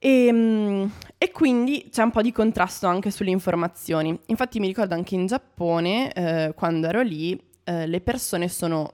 [0.00, 4.18] E, ehm, e, quindi c'è un po' di contrasto anche sulle informazioni.
[4.26, 8.92] Infatti mi ricordo anche in Giappone, eh, quando ero lì, eh, le persone sono...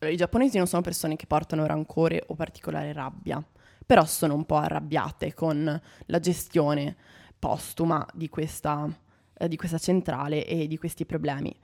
[0.00, 3.42] I giapponesi non sono persone che portano rancore o particolare rabbia,
[3.84, 6.96] però sono un po' arrabbiate con la gestione
[7.38, 8.86] postuma di questa,
[9.38, 11.54] eh, di questa centrale e di questi problemi.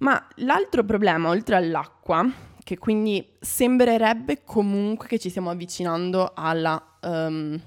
[0.00, 2.28] Ma l'altro problema, oltre all'acqua,
[2.62, 7.60] che quindi sembrerebbe comunque che ci stiamo avvicinando alla um,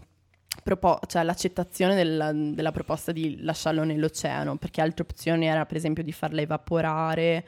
[0.66, 6.02] propo- cioè l'accettazione della, della, proposta di lasciarlo nell'oceano, perché altre opzioni era per esempio
[6.02, 7.46] di farla evaporare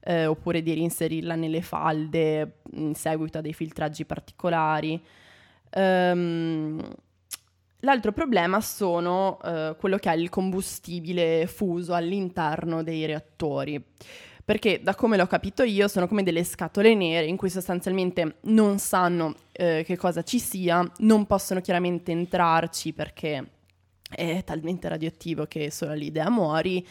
[0.00, 4.98] eh, oppure di reinserirla nelle falde in seguito a dei filtraggi particolari.
[5.74, 6.82] Um,
[7.80, 13.84] l'altro problema sono uh, quello che è il combustibile fuso all'interno dei reattori
[14.48, 18.78] perché da come l'ho capito io sono come delle scatole nere in cui sostanzialmente non
[18.78, 23.44] sanno eh, che cosa ci sia, non possono chiaramente entrarci perché
[24.08, 26.86] è talmente radioattivo che solo l'idea muori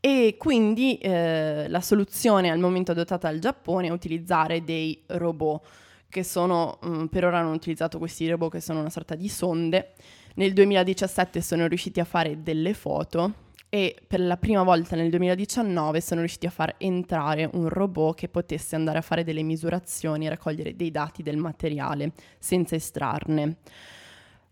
[0.00, 5.64] e quindi eh, la soluzione al momento adottata dal Giappone è utilizzare dei robot
[6.08, 9.28] che sono, mh, mm, per ora hanno utilizzato questi robot che sono una sorta di
[9.28, 9.92] sonde.
[10.34, 16.00] Nel 2017 sono riusciti a fare delle foto e per la prima volta nel 2019
[16.00, 20.30] sono riusciti a far entrare un robot che potesse andare a fare delle misurazioni e
[20.30, 23.56] raccogliere dei dati del materiale senza estrarne.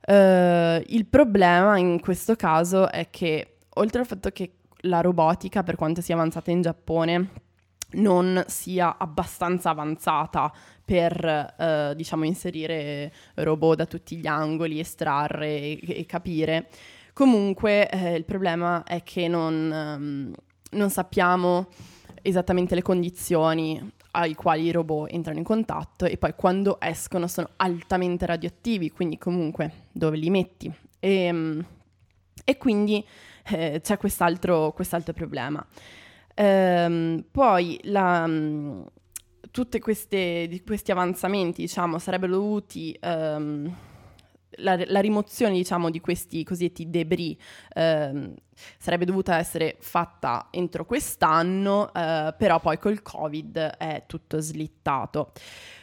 [0.07, 5.77] Uh, il problema in questo caso è che oltre al fatto che la robotica, per
[5.77, 7.31] quanto sia avanzata in Giappone,
[7.93, 10.53] non sia abbastanza avanzata
[10.85, 16.69] per uh, diciamo inserire robot da tutti gli angoli, estrarre e, e capire.
[17.17, 20.33] Comunque eh, il problema è che non, um,
[20.73, 21.69] non sappiamo
[22.21, 27.49] esattamente le condizioni ai quali i robot entrano in contatto e poi quando escono sono
[27.57, 30.71] altamente radioattivi, quindi comunque dove li metti?
[31.01, 31.65] E, um,
[32.45, 33.03] e quindi
[33.47, 35.67] eh, c'è quest'altro, quest'altro problema.
[36.35, 38.85] Ehm, poi um,
[39.51, 42.95] tutti questi avanzamenti diciamo, sarebbero dovuti...
[43.03, 43.75] Um,
[44.59, 47.37] la, la, rimozione diciamo, di questi cosiddetti debris
[47.75, 48.35] ehm,
[48.79, 55.33] sarebbe dovuta essere fatta entro quest'anno, eh, però poi col Covid è tutto slittato.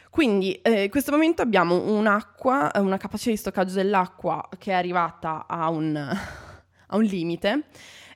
[0.09, 5.45] Quindi eh, in questo momento abbiamo un'acqua, una capacità di stoccaggio dell'acqua che è arrivata
[5.47, 7.64] a un, a un limite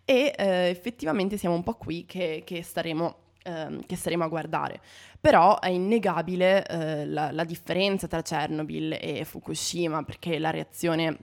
[0.06, 4.80] e eh, effettivamente siamo un po' qui che, che, staremo, eh, che staremo a guardare.
[5.28, 11.18] Però è innegabile eh, la, la differenza tra Chernobyl e Fukushima perché la reazione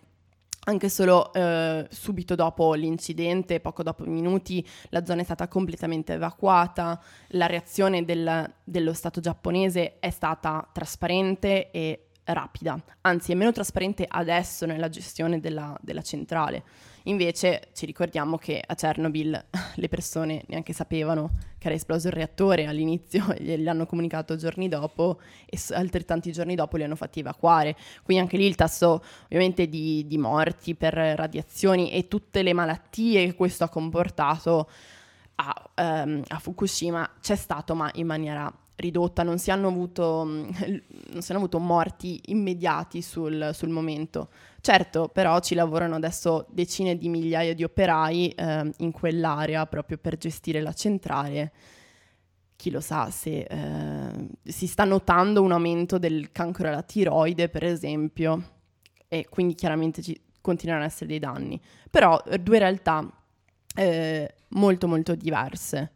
[0.64, 7.00] anche solo eh, subito dopo l'incidente, poco dopo minuti, la zona è stata completamente evacuata,
[7.28, 14.04] la reazione del, dello Stato giapponese è stata trasparente e rapida, anzi è meno trasparente
[14.06, 16.62] adesso nella gestione della, della centrale.
[17.06, 19.44] Invece ci ricordiamo che a Chernobyl
[19.76, 25.58] le persone neanche sapevano che era esploso il reattore all'inizio, gliel'hanno comunicato giorni dopo e
[25.74, 27.76] altrettanti giorni dopo li hanno fatti evacuare.
[28.02, 33.26] Quindi anche lì il tasso ovviamente di, di morti per radiazioni e tutte le malattie
[33.26, 34.68] che questo ha comportato
[35.36, 35.70] a,
[36.04, 41.30] um, a Fukushima c'è stato ma in maniera ridotta, non si hanno avuto, non si
[41.30, 44.28] hanno avuto morti immediati sul, sul, momento.
[44.60, 50.16] Certo, però ci lavorano adesso decine di migliaia di operai eh, in quell'area proprio per
[50.16, 51.52] gestire la centrale.
[52.56, 57.64] Chi lo sa se eh, si sta notando un aumento del cancro alla tiroide, per
[57.64, 58.52] esempio,
[59.08, 61.60] e quindi chiaramente ci continueranno ad essere dei danni.
[61.90, 63.06] Però due realtà
[63.76, 65.92] eh, molto molto diverse.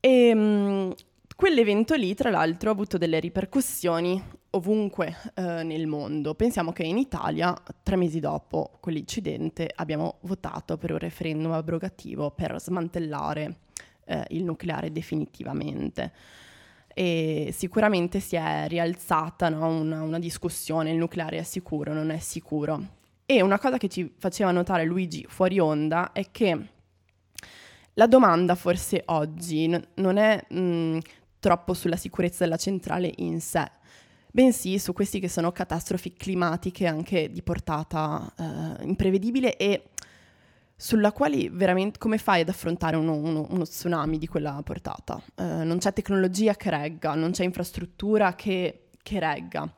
[0.00, 0.94] E, ehm,
[1.40, 6.34] Quell'evento lì, tra l'altro, ha avuto delle ripercussioni ovunque eh, nel mondo.
[6.34, 12.60] Pensiamo che in Italia, tre mesi dopo quell'incidente, abbiamo votato per un referendum abrogativo per
[12.60, 13.60] smantellare
[14.04, 16.12] eh, il nucleare definitivamente.
[16.92, 22.18] E sicuramente si è rialzata no, una, una discussione, il nucleare è sicuro, non è
[22.18, 22.98] sicuro.
[23.24, 26.66] E una cosa che ci faceva notare Luigi fuori onda è che
[27.94, 30.98] la domanda forse oggi non è mh,
[31.40, 33.68] troppo sulla sicurezza della centrale in sé,
[34.30, 39.88] bensì su questi che sono catastrofi climatiche anche di portata eh, imprevedibile e
[40.76, 45.20] sulla quale veramente come fai ad affrontare uno, uno, uno tsunami di quella portata?
[45.34, 49.70] Eh, non c'è tecnologia che regga, non c'è infrastruttura che, che regga.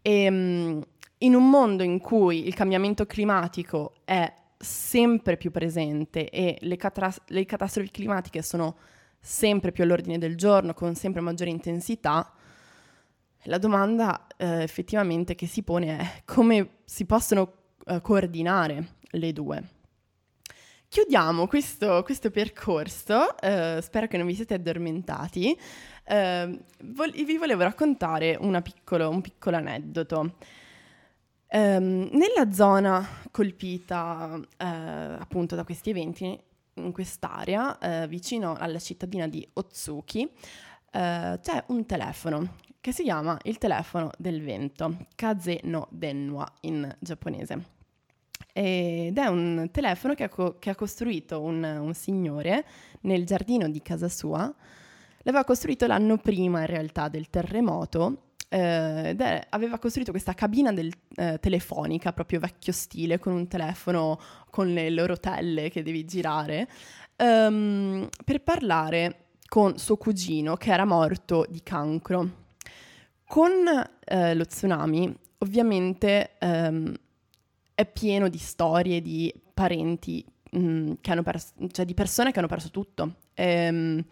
[0.00, 0.82] E, um,
[1.18, 7.20] in un mondo in cui il cambiamento climatico è sempre più presente e le, catras-
[7.26, 8.76] le catastrofi climatiche sono
[9.20, 12.32] sempre più all'ordine del giorno, con sempre maggiore intensità,
[13.44, 17.52] la domanda eh, effettivamente che si pone è come si possono
[17.86, 19.68] eh, coordinare le due.
[20.88, 25.56] Chiudiamo questo, questo percorso, eh, spero che non vi siete addormentati.
[26.04, 30.36] Eh, vol- vi volevo raccontare piccolo, un piccolo aneddoto.
[31.50, 36.38] Um, nella zona colpita uh, appunto da questi eventi
[36.84, 43.38] in quest'area, eh, vicino alla cittadina di Otsuki, eh, c'è un telefono che si chiama
[43.42, 47.76] il telefono del vento, Kaze no Denwa in giapponese.
[48.52, 52.64] Ed è un telefono che ha, co- che ha costruito un, un signore
[53.02, 54.52] nel giardino di casa sua.
[55.22, 60.72] L'aveva costruito l'anno prima in realtà del terremoto eh, ed è, aveva costruito questa cabina
[60.72, 64.18] del, eh, telefonica proprio vecchio stile con un telefono
[64.50, 66.68] con le, le rotelle che devi girare
[67.16, 72.46] um, per parlare con suo cugino che era morto di cancro.
[73.26, 73.50] Con
[74.04, 76.94] eh, lo tsunami ovviamente ehm,
[77.74, 82.38] è pieno di storie di parenti mh, mm, che hanno perso, cioè di persone che
[82.38, 83.14] hanno perso tutto.
[83.34, 84.04] Ehm,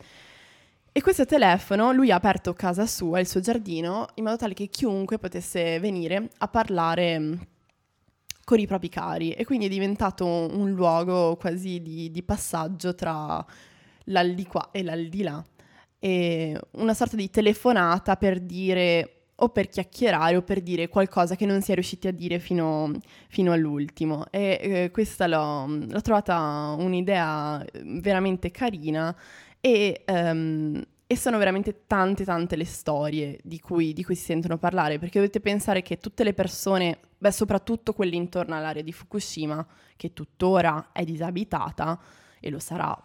[0.96, 4.68] e questo telefono, lui ha aperto casa sua, il suo giardino, in modo tale che
[4.68, 7.34] chiunque potesse venire a parlare mm,
[8.44, 9.32] con i propri cari.
[9.32, 13.44] E quindi è diventato un luogo quasi di, di passaggio tra
[14.04, 15.44] l'aldilà e l'aldilà.
[15.98, 21.44] E una sorta di telefonata per dire o per chiacchierare o per dire qualcosa che
[21.44, 22.90] non si è riusciti a dire fino,
[23.28, 24.24] fino all'ultimo.
[24.30, 29.14] E eh, questa l'ho, l'ho, trovata un'idea veramente carina
[29.66, 34.58] e, um, e, sono veramente tante tante le storie di cui, di cui, si sentono
[34.58, 39.66] parlare, perché dovete pensare che tutte le persone, beh soprattutto quelle intorno all'area di Fukushima,
[39.96, 42.00] che tuttora è disabitata
[42.38, 42.96] e lo sarà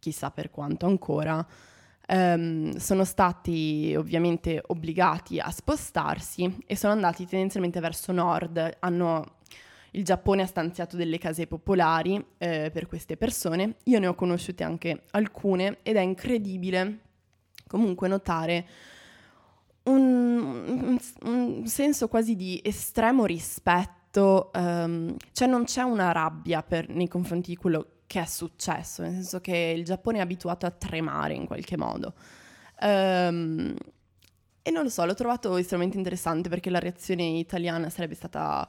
[0.00, 1.46] chissà per quanto ancora,
[2.08, 8.78] um, sono stati ovviamente obbligati a spostarsi e sono andati tendenzialmente verso nord.
[8.80, 9.36] Hanno,
[9.92, 13.76] il Giappone ha stanziato delle case popolari eh, per queste persone.
[13.84, 16.98] Io ne ho conosciute anche alcune ed è incredibile
[17.66, 18.66] comunque notare
[19.84, 27.08] un, un, senso quasi di estremo rispetto, um, cioè non c'è una rabbia per, nei
[27.08, 31.34] confronti di quello che è successo, nel senso che il Giappone è abituato a tremare
[31.34, 32.14] in qualche modo.
[32.80, 33.74] Um,
[34.64, 38.68] e non lo so, l'ho trovato estremamente interessante perché la reazione italiana sarebbe stata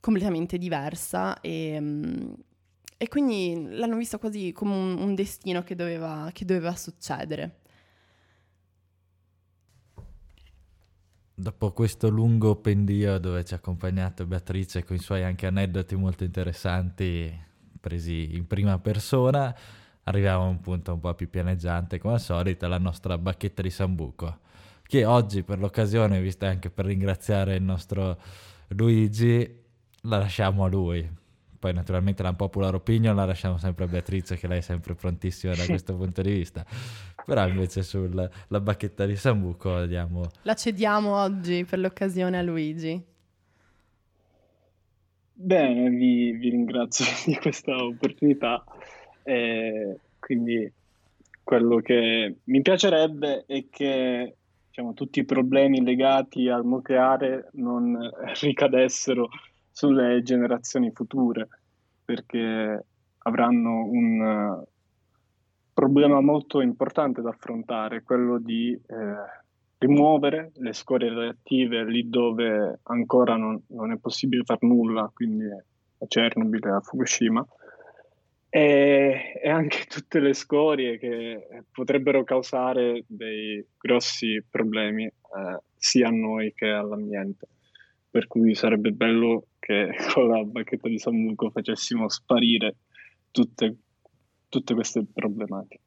[0.00, 2.34] completamente diversa e, um,
[2.96, 7.58] e quindi l'hanno visto quasi come un, un destino che doveva, che doveva succedere.
[11.34, 16.24] Dopo questo lungo pendio dove ci ha accompagnato Beatrice con i suoi anche aneddoti molto
[16.24, 17.32] interessanti,
[17.80, 19.56] presi in prima persona,
[20.02, 23.70] arriviamo a un punto un po' più pianeggiante, come al solito, la nostra bacchetta di
[23.70, 24.40] Sambuco,
[24.82, 28.20] che oggi per l'occasione, vista anche per ringraziare il nostro
[28.68, 29.59] Luigi,
[30.02, 31.18] la lasciamo a lui.
[31.58, 35.54] Poi naturalmente la popular opinion la lasciamo sempre a Beatrice, che lei è sempre prontissima
[35.54, 36.64] da questo punto di vista.
[37.26, 40.30] Però invece sulla bacchetta di Sambuco diamo...
[40.42, 43.04] La cediamo oggi per l'occasione a Luigi.
[45.34, 48.64] Bene, vi, vi ringrazio di questa opportunità.
[49.22, 50.72] Eh, quindi
[51.42, 54.34] quello che mi piacerebbe è che
[54.68, 57.98] diciamo, tutti i problemi legati al nucleare non
[58.40, 59.28] ricadessero
[59.80, 61.48] sulle generazioni future,
[62.04, 62.84] perché
[63.16, 64.62] avranno un
[65.72, 69.14] problema molto importante da affrontare, quello di eh,
[69.78, 76.06] rimuovere le scorie reattive lì dove ancora non, non è possibile far nulla, quindi a
[76.06, 77.46] Chernobyl e a Fukushima,
[78.50, 86.10] e, e, anche tutte le scorie che potrebbero causare dei grossi problemi eh, sia a
[86.10, 87.48] noi che all'ambiente.
[88.10, 92.76] Per cui sarebbe bello che con la bacchetta di Sambuco facessimo sparire
[93.30, 93.76] tutte,
[94.48, 95.80] tutte queste problematiche.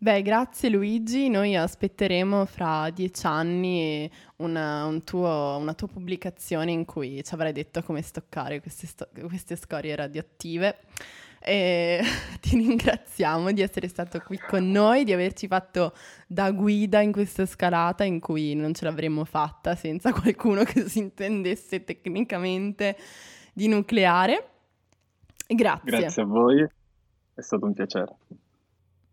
[0.00, 6.84] Beh, grazie Luigi, noi aspetteremo fra dieci anni una, un tuo, una tua pubblicazione in
[6.84, 10.76] cui ci avrai detto come stoccare queste, sto- queste scorie radioattive.
[11.48, 12.02] E
[12.42, 15.94] ti ringraziamo di essere stato qui con noi, di averci fatto
[16.26, 20.98] da guida in questa scalata in cui non ce l'avremmo fatta senza qualcuno che si
[20.98, 22.98] intendesse tecnicamente
[23.54, 24.48] di nucleare.
[25.46, 25.90] Grazie.
[25.90, 28.14] Grazie a voi, è stato un piacere.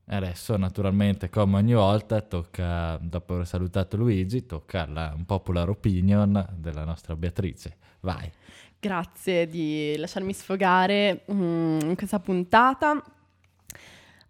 [0.07, 6.83] Adesso naturalmente come ogni volta tocca, dopo aver salutato Luigi, tocca la popular opinion della
[6.83, 7.77] nostra Beatrice.
[8.01, 8.29] Vai.
[8.85, 13.03] Grazie di lasciarmi sfogare um, in questa puntata.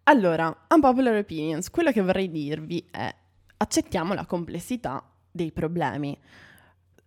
[0.03, 3.13] Allora, unpopular opinions, quello che vorrei dirvi è
[3.57, 6.17] accettiamo la complessità dei problemi.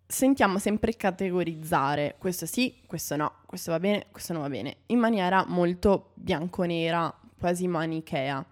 [0.07, 4.99] Sentiamo sempre categorizzare questo sì, questo no, questo va bene, questo non va bene, in
[4.99, 8.45] maniera molto bianconera, quasi manichea.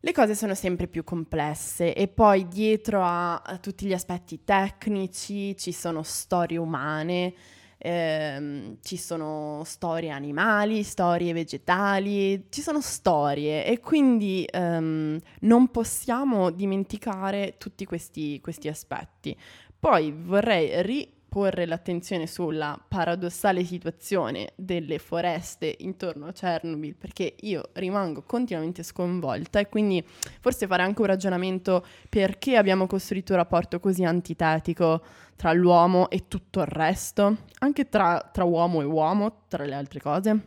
[0.00, 5.54] Le cose sono sempre più complesse e poi dietro a, a tutti gli aspetti tecnici
[5.58, 7.34] ci sono storie umane,
[7.78, 16.50] ehm, ci sono storie animali, storie vegetali, ci sono storie e quindi ehm, non possiamo
[16.50, 19.36] dimenticare tutti questi, questi aspetti.
[19.78, 27.68] Poi vorrei ri- porre l'attenzione sulla paradossale situazione delle foreste intorno a Chernobyl perché io
[27.74, 30.02] rimango continuamente sconvolta e quindi
[30.40, 35.04] forse fare anche un ragionamento perché abbiamo costruito un rapporto così antitetico
[35.36, 40.00] tra l'uomo e tutto il resto, anche tra, tra uomo e uomo, tra le altre
[40.00, 40.40] cose.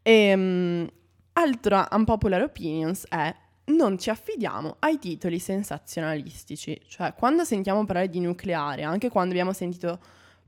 [0.00, 0.88] E, um,
[1.32, 3.34] altra unpopular opinions è
[3.66, 9.52] non ci affidiamo ai titoli sensazionalistici, cioè quando sentiamo parlare di nucleare, anche quando abbiamo
[9.52, 9.98] sentito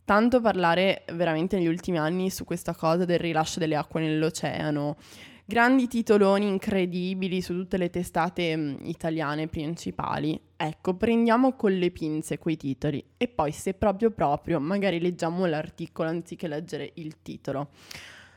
[0.05, 4.97] tanto parlare veramente negli ultimi anni su questa cosa del rilascio delle acque nell'oceano,
[5.45, 10.41] grandi titoloni incredibili su tutte le testate mh, italiane principali.
[10.57, 16.09] Ecco, prendiamo con le pinze quei titoli e poi se proprio proprio magari leggiamo l'articolo
[16.09, 17.69] anziché leggere il titolo.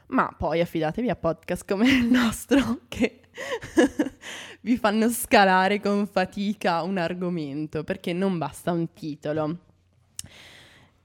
[0.07, 3.20] Ma poi affidatevi a podcast come il nostro che
[4.61, 9.57] vi fanno scalare con fatica un argomento perché non basta un titolo.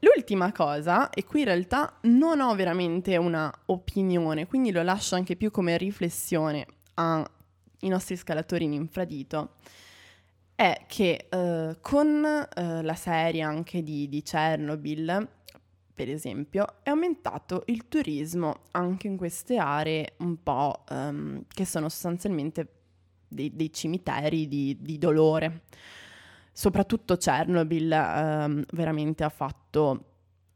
[0.00, 5.36] L'ultima cosa, e qui in realtà non ho veramente una opinione, quindi lo lascio anche
[5.36, 7.24] più come riflessione ai
[7.80, 9.54] nostri scalatori in infradito,
[10.54, 15.28] è che eh, con eh, la serie anche di, di Chernobyl
[15.96, 21.88] per esempio, è aumentato il turismo anche in queste aree un po' um, che sono
[21.88, 22.68] sostanzialmente
[23.26, 25.62] dei, dei cimiteri di, di, dolore.
[26.52, 30.04] Soprattutto Chernobyl um, veramente ha fatto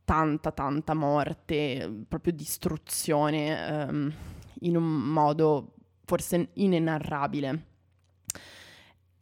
[0.04, 4.12] tanta, tanta morte, proprio distruzione um,
[4.60, 5.72] in un modo
[6.04, 7.68] forse inenarrabile.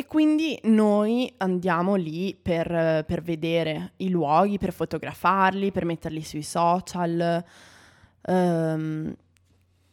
[0.01, 6.45] E quindi noi andiamo lì per, per, vedere i luoghi, per fotografarli, per metterli sui
[6.45, 7.45] social.
[8.21, 9.13] Um,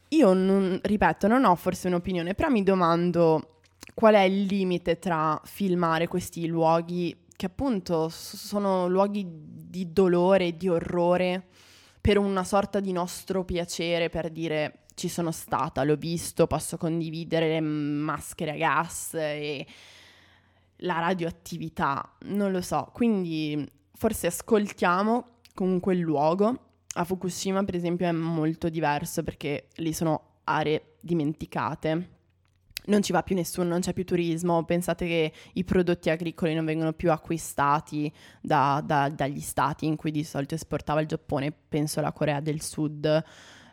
[0.09, 3.61] io, non, ripeto, non ho forse un'opinione, però mi domando
[3.95, 10.69] qual è il limite tra filmare questi luoghi che appunto sono luoghi di dolore, di
[10.69, 11.47] orrore,
[11.99, 17.49] per una sorta di nostro piacere, per dire ci sono stata, l'ho visto, posso condividere
[17.49, 19.65] le maschere a gas e
[20.77, 26.59] la radioattività, non lo so, quindi forse ascoltiamo comunque il luogo.
[26.97, 32.09] A Fukushima, per esempio, è molto diverso perché lì sono aree dimenticate.
[32.87, 34.63] Non ci va più nessuno, non c'è più turismo.
[34.63, 40.11] Pensate che i prodotti agricoli non vengono più acquistati da, da, dagli stati in cui
[40.11, 43.23] di solito esportava il Giappone, penso alla Corea del Sud,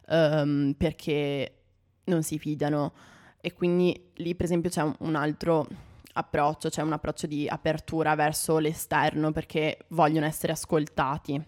[0.08, 1.58] um, perché
[2.04, 2.92] non si fidano.
[3.40, 5.66] E quindi lì, per esempio, c'è un altro
[6.12, 11.42] approccio, c'è un approccio di apertura verso l'esterno perché vogliono essere ascoltati.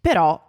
[0.00, 0.46] Però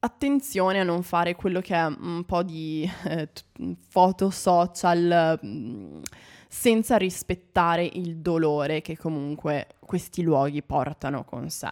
[0.00, 3.28] attenzione a non fare quello che è un po' di eh,
[3.88, 6.02] foto social mh, mm,
[6.48, 11.70] senza rispettare il dolore che comunque questi luoghi portano con sé.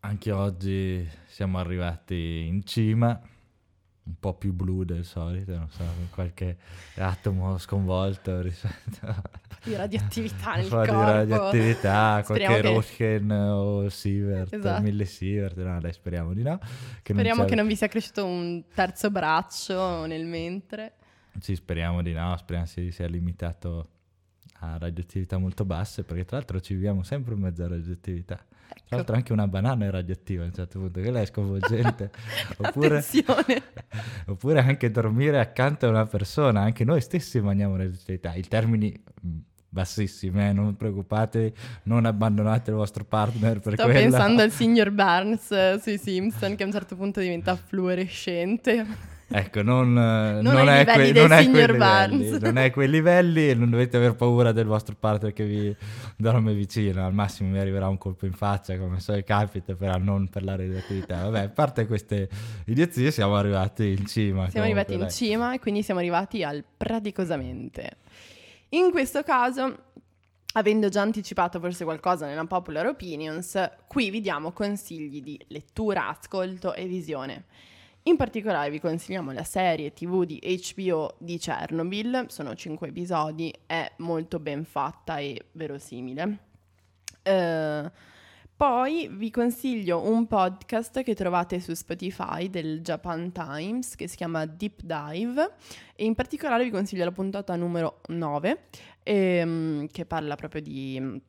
[0.00, 3.20] Anche oggi siamo arrivati in cima
[4.06, 6.58] un po' più blu del solito, non so, qualche
[6.94, 9.14] atomo sconvolto rispetto
[9.64, 12.60] di radioattività nel un po' di radioattività, qualche che...
[12.60, 14.82] Röntgen o Sievert, esatto.
[14.82, 16.58] mille Sievert, no, dai, speriamo di no.
[17.02, 20.92] Che speriamo non che non vi sia cresciuto un terzo braccio nel mentre.
[21.40, 23.88] Sì, speriamo di no, speriamo si sia limitato
[24.60, 28.38] a radioattività molto basse, perché tra l'altro ci viviamo sempre in mezzo a radioattività.
[28.86, 32.10] Tra l'altro anche una banana è radioattiva a un certo punto, che lei è sconvolgente.
[32.58, 33.04] oppure,
[34.26, 38.34] oppure anche dormire accanto a una persona, anche noi stessi mangiamo radioattività.
[38.34, 38.94] I termini
[39.26, 39.38] mm,
[39.68, 40.52] bassissimi, eh?
[40.52, 41.52] non preoccupatevi,
[41.84, 43.98] non abbandonate il vostro partner per Sto quello.
[43.98, 49.14] pensando al signor Barnes eh, sui Simpson che a un certo punto diventa fluorescente.
[49.28, 53.54] Ecco, non, non, non è, que- non è quei livelli, non è quei livelli e
[53.54, 55.76] non dovete aver paura del vostro partner che vi
[56.16, 60.28] dorme vicino, al massimo mi arriverà un colpo in faccia come so capita, però non
[60.28, 61.24] per la radioattività.
[61.24, 62.28] Vabbè, a parte queste
[62.66, 64.48] idiozie siamo arrivati in cima.
[64.48, 67.96] Siamo arrivati in cima e quindi siamo arrivati al praticosamente.
[68.70, 69.76] In questo caso
[70.52, 76.74] avendo già anticipato forse qualcosa nella Popular Opinions, qui vi diamo consigli di lettura, ascolto
[76.74, 77.44] e visione.
[78.08, 83.90] In particolare vi consigliamo la serie TV di HBO di Chernobyl, sono 5 episodi, è
[83.96, 86.38] molto ben fatta e verosimile.
[87.24, 87.90] Uh,
[88.54, 94.46] poi vi consiglio un podcast che trovate su Spotify del Japan Times che si chiama
[94.46, 95.54] Deep Dive
[95.96, 98.66] e in particolare vi consiglio la puntata numero 9
[99.02, 101.20] ehm, che parla proprio di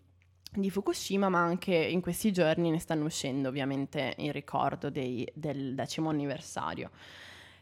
[0.54, 5.76] di Fukushima, ma anche in questi giorni ne stanno uscendo ovviamente in ricordo dei, del
[5.76, 6.90] decimo anniversario.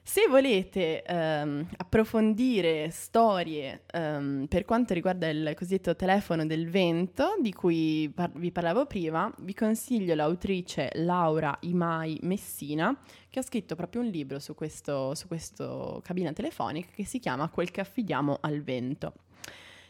[0.07, 7.51] Se volete ehm, approfondire storie ehm, per quanto riguarda il cosiddetto telefono del vento, di
[7.51, 12.95] cui par- vi parlavo prima, vi consiglio l'autrice Laura Imai Messina,
[13.31, 17.49] che ha scritto proprio un libro su questo, su questo cabina telefonica che si chiama
[17.49, 19.13] Quel che affidiamo al vento.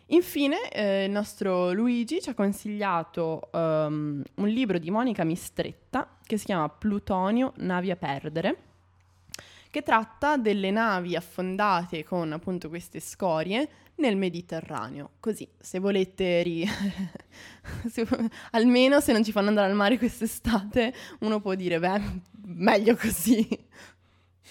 [0.10, 6.38] Infine, eh, il nostro Luigi ci ha consigliato um, un libro di Monica Mistretta che
[6.38, 8.58] si chiama Plutonio, navi a perdere,
[9.72, 15.12] che tratta delle navi affondate con appunto queste scorie nel Mediterraneo.
[15.20, 16.68] Così, se volete, ri...
[17.90, 18.08] se...
[18.52, 22.02] almeno se non ci fanno andare al mare quest'estate, uno può dire, beh,
[22.46, 23.48] meglio così.